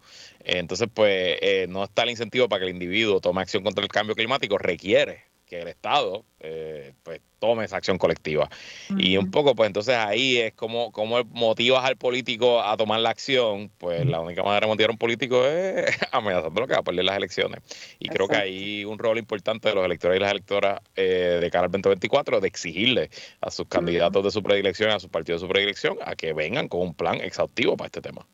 [0.47, 3.91] Entonces, pues eh, no está el incentivo para que el individuo tome acción contra el
[3.91, 8.49] cambio climático, requiere que el Estado eh, pues tome esa acción colectiva.
[8.97, 13.11] Y un poco, pues entonces ahí es como, como motivas al político a tomar la
[13.11, 16.81] acción, pues la única manera de motivar a un político es amenazando lo que va
[16.81, 17.61] a perder las elecciones.
[17.99, 21.51] Y creo que hay un rol importante de los electores y las electoras eh, de
[21.51, 25.47] cara al 2024 de exigirle a sus candidatos de su predilección, a sus partidos de
[25.47, 28.27] su predilección, a que vengan con un plan exhaustivo para este tema.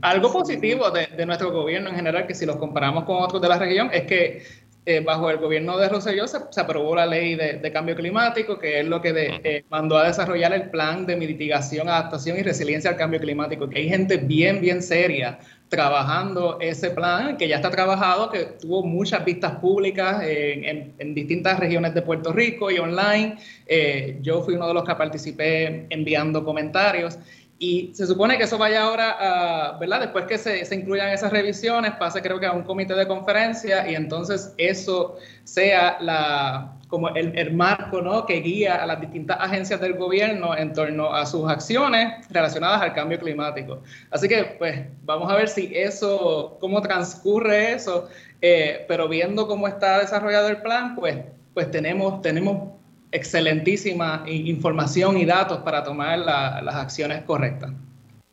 [0.00, 3.58] Algo positivo de, nuestro gobierno en general, que si los comparamos con otros de la
[3.58, 4.42] región, es que
[4.84, 8.86] eh, bajo el gobierno de Rosselló se, aprobó la ley de, cambio climático, que es
[8.88, 9.12] lo que
[9.44, 13.78] eh, mandó a desarrollar el plan de mitigación, adaptación y resiliencia al cambio climático, que
[13.78, 19.24] hay gente bien, bien seria trabajando ese plan, que ya está trabajado, que tuvo muchas
[19.24, 23.36] vistas públicas en, distintas regiones de Puerto Rico y online.
[23.66, 27.18] Eh, yo fui uno de los que participé enviando comentarios
[27.60, 30.00] y se supone que eso vaya ahora, ¿verdad?
[30.00, 33.90] Después que se, se, incluyan esas revisiones, pase creo que a un comité de conferencia
[33.90, 38.26] y entonces eso sea la, como el, el, marco ¿no?
[38.26, 42.94] que guía a las distintas agencias del gobierno en torno a sus acciones relacionadas al
[42.94, 43.82] cambio climático.
[44.10, 48.08] Así que pues vamos a ver si eso, cómo transcurre eso,
[48.40, 51.16] eh, pero viendo cómo está desarrollado el plan, pues,
[51.54, 52.77] pues tenemos, tenemos
[53.10, 57.72] excelentísima información y datos para tomar las acciones correctas.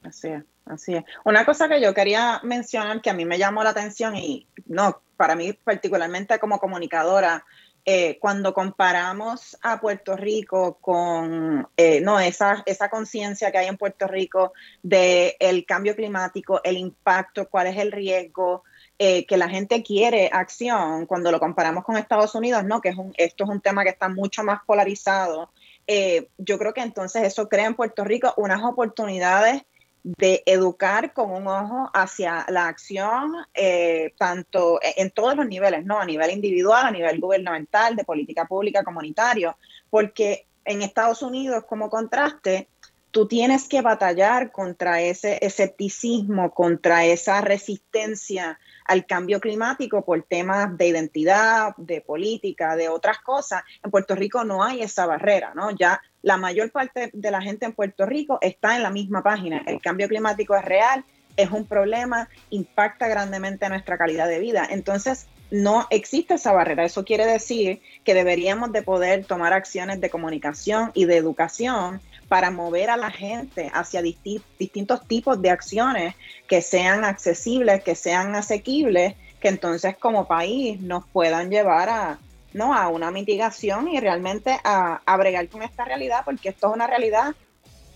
[0.03, 1.03] Así es, así es.
[1.23, 5.01] Una cosa que yo quería mencionar que a mí me llamó la atención y no,
[5.17, 7.43] para mí particularmente como comunicadora,
[7.87, 13.77] eh, cuando comparamos a Puerto Rico con eh, no, esa, esa conciencia que hay en
[13.77, 18.63] Puerto Rico del el cambio climático, el impacto, cuál es el riesgo,
[18.97, 22.79] eh, que la gente quiere acción cuando lo comparamos con Estados Unidos, ¿no?
[22.79, 25.51] Que es un, esto es un tema que está mucho más polarizado.
[25.85, 29.63] Eh, yo creo que entonces eso crea en Puerto Rico unas oportunidades
[30.05, 35.83] de educar con un ojo hacia la acción, eh, tanto e, en todos los niveles,
[35.83, 35.99] ¿no?
[35.99, 39.57] A nivel individual, a nivel gubernamental, de política pública, comunitario,
[39.89, 42.69] porque en Estados Unidos, como contraste,
[43.15, 50.77] tú tienes que batallar contra ese escepticismo, contra esa resistencia al cambio climático por temas
[50.77, 53.63] de identidad, de política, de otras cosas.
[53.81, 55.71] En Puerto Rico no hay esa barrera, ¿no?
[55.71, 59.63] Ya la mayor parte de la gente en Puerto Rico está en la misma página.
[59.65, 61.05] El cambio climático es real,
[61.37, 64.67] es un problema, impacta grandemente nuestra calidad de vida.
[64.69, 66.83] Entonces, no existe esa barrera.
[66.83, 72.51] Eso quiere decir que deberíamos de poder tomar acciones de comunicación y de educación para
[72.51, 76.15] mover a la gente hacia distintos tipos de acciones
[76.47, 82.19] que sean accesibles, que sean asequibles, que entonces como país nos puedan llevar a,
[82.53, 82.73] ¿no?
[82.73, 86.87] a una mitigación y realmente a, a bregar con esta realidad, porque esto es una
[86.87, 87.35] realidad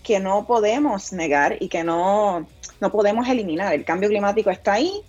[0.02, 2.46] que no podemos negar y que no,
[2.80, 3.74] no podemos eliminar.
[3.74, 5.02] El cambio climático está ahí,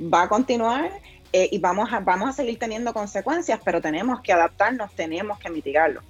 [0.00, 0.90] va a continuar
[1.32, 5.50] eh, y vamos a, vamos a seguir teniendo consecuencias, pero tenemos que adaptarnos, tenemos que
[5.50, 6.00] mitigarlo.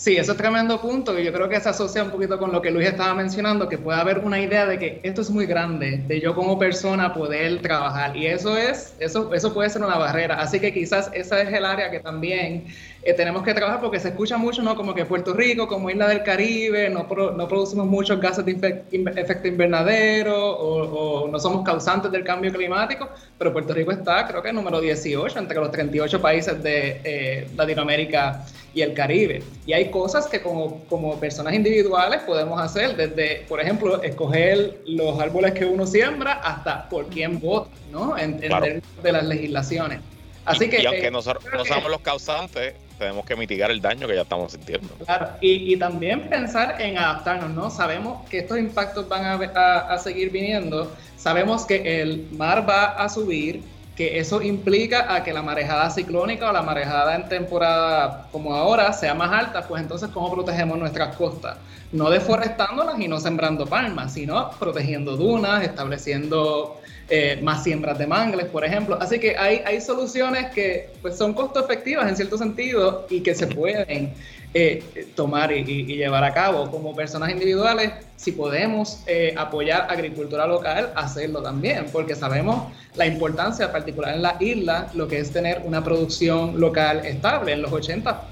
[0.00, 2.62] Sí, eso es tremendo punto y yo creo que se asocia un poquito con lo
[2.62, 5.98] que Luis estaba mencionando, que puede haber una idea de que esto es muy grande,
[6.06, 10.36] de yo como persona poder trabajar y eso es, eso, eso puede ser una barrera.
[10.40, 12.64] Así que quizás esa es el área que también
[13.02, 14.76] eh, tenemos que trabajar porque se escucha mucho, ¿no?
[14.76, 18.82] Como que Puerto Rico, como isla del Caribe, no, no producimos muchos gases de
[19.16, 24.42] efecto invernadero o, o, no somos causantes del cambio climático, pero Puerto Rico está, creo
[24.42, 28.44] que número 18 entre los 38 países de eh, Latinoamérica
[28.74, 29.42] y el Caribe.
[29.64, 35.18] Y hay cosas que como, como personas individuales podemos hacer, desde, por ejemplo, escoger los
[35.18, 38.18] árboles que uno siembra hasta por quién vota, ¿no?
[38.18, 40.00] En, en de las legislaciones.
[40.44, 43.80] Así y, que, y aunque eh, nosotros no somos los causantes, tenemos que mitigar el
[43.80, 44.88] daño que ya estamos sintiendo.
[45.04, 47.70] Claro, y, y también pensar en adaptarnos, ¿no?
[47.70, 52.84] Sabemos que estos impactos van a, a, a seguir viniendo, sabemos que el mar va
[52.92, 53.62] a subir,
[53.96, 58.92] que eso implica a que la marejada ciclónica o la marejada en temporada como ahora
[58.92, 61.58] sea más alta, pues entonces ¿cómo protegemos nuestras costas?
[61.92, 66.79] No deforestándolas y no sembrando palmas, sino protegiendo dunas, estableciendo
[67.10, 68.96] eh, más siembras de mangles, por ejemplo.
[69.00, 73.34] Así que hay, hay soluciones que pues, son costo efectivas en cierto sentido y que
[73.34, 74.14] se pueden
[74.54, 74.82] eh,
[75.14, 80.92] tomar y, y, llevar a cabo como personas individuales, si podemos eh, apoyar agricultura local,
[80.96, 85.84] hacerlo también, porque sabemos la importancia, particular en la isla, lo que es tener una
[85.84, 87.52] producción local estable.
[87.52, 88.22] En los 80,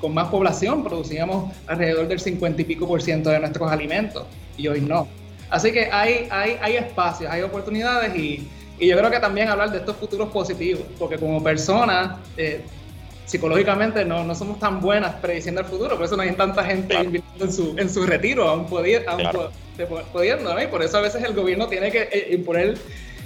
[0.00, 4.68] con más población, producíamos alrededor del 50 y pico por ciento de nuestros alimentos, y
[4.68, 5.08] hoy no.
[5.50, 9.70] Así que hay, hay, hay espacios, hay oportunidades y, y, yo creo que también hablar
[9.70, 12.62] de estos futuros positivos, porque como personas, eh,
[13.24, 16.88] psicológicamente no, no, somos tan buenas prediciendo el futuro, por eso no hay tanta gente
[16.88, 17.04] claro.
[17.04, 19.50] invirtiendo en su, en su retiro, aún, pudiendo, aún claro.
[20.12, 20.62] pudiendo, ¿no?
[20.62, 22.78] Y por eso a veces el gobierno tiene que eh, imponer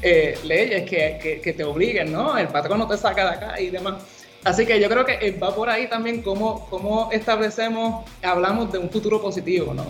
[0.03, 2.37] eh, leyes que, que, que, te obliguen, ¿no?
[2.37, 4.03] El patrón no te saca de acá y demás.
[4.45, 8.91] Así que yo creo que va por ahí también cómo, cómo establecemos, hablamos de un
[8.91, 9.87] futuro positivo, ¿no?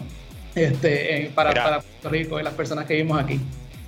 [0.55, 3.41] Este, para, para Puerto Rico y las personas que vivimos aquí.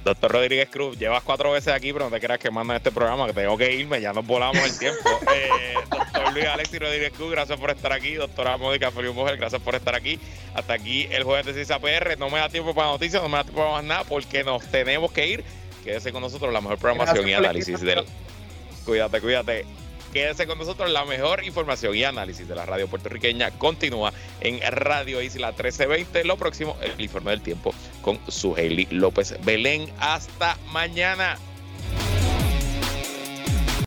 [0.04, 3.26] Doctor Rodríguez Cruz, llevas cuatro veces aquí, pero no te creas que mandan este programa,
[3.26, 5.00] que tengo que irme, ya nos volamos el tiempo.
[5.34, 8.14] eh, doctor Luis Alexis Rodríguez Cruz, gracias por estar aquí.
[8.14, 10.20] Doctora Mónica Feliu Mujer, gracias por estar aquí.
[10.54, 12.18] Hasta aquí el jueves de CISA PR.
[12.18, 14.62] No me da tiempo para noticias, no me da tiempo para más nada, porque nos
[14.66, 15.44] tenemos que ir.
[15.82, 18.04] Quédese con nosotros la mejor programación y análisis del.
[18.84, 19.64] Cuídate, cuídate.
[20.14, 25.20] Quédese con nosotros, la mejor información y análisis de la radio puertorriqueña continúa en Radio
[25.20, 26.22] Isla 1320.
[26.22, 28.54] Lo próximo, el informe del tiempo con su
[28.90, 29.90] López Belén.
[29.98, 31.36] Hasta mañana.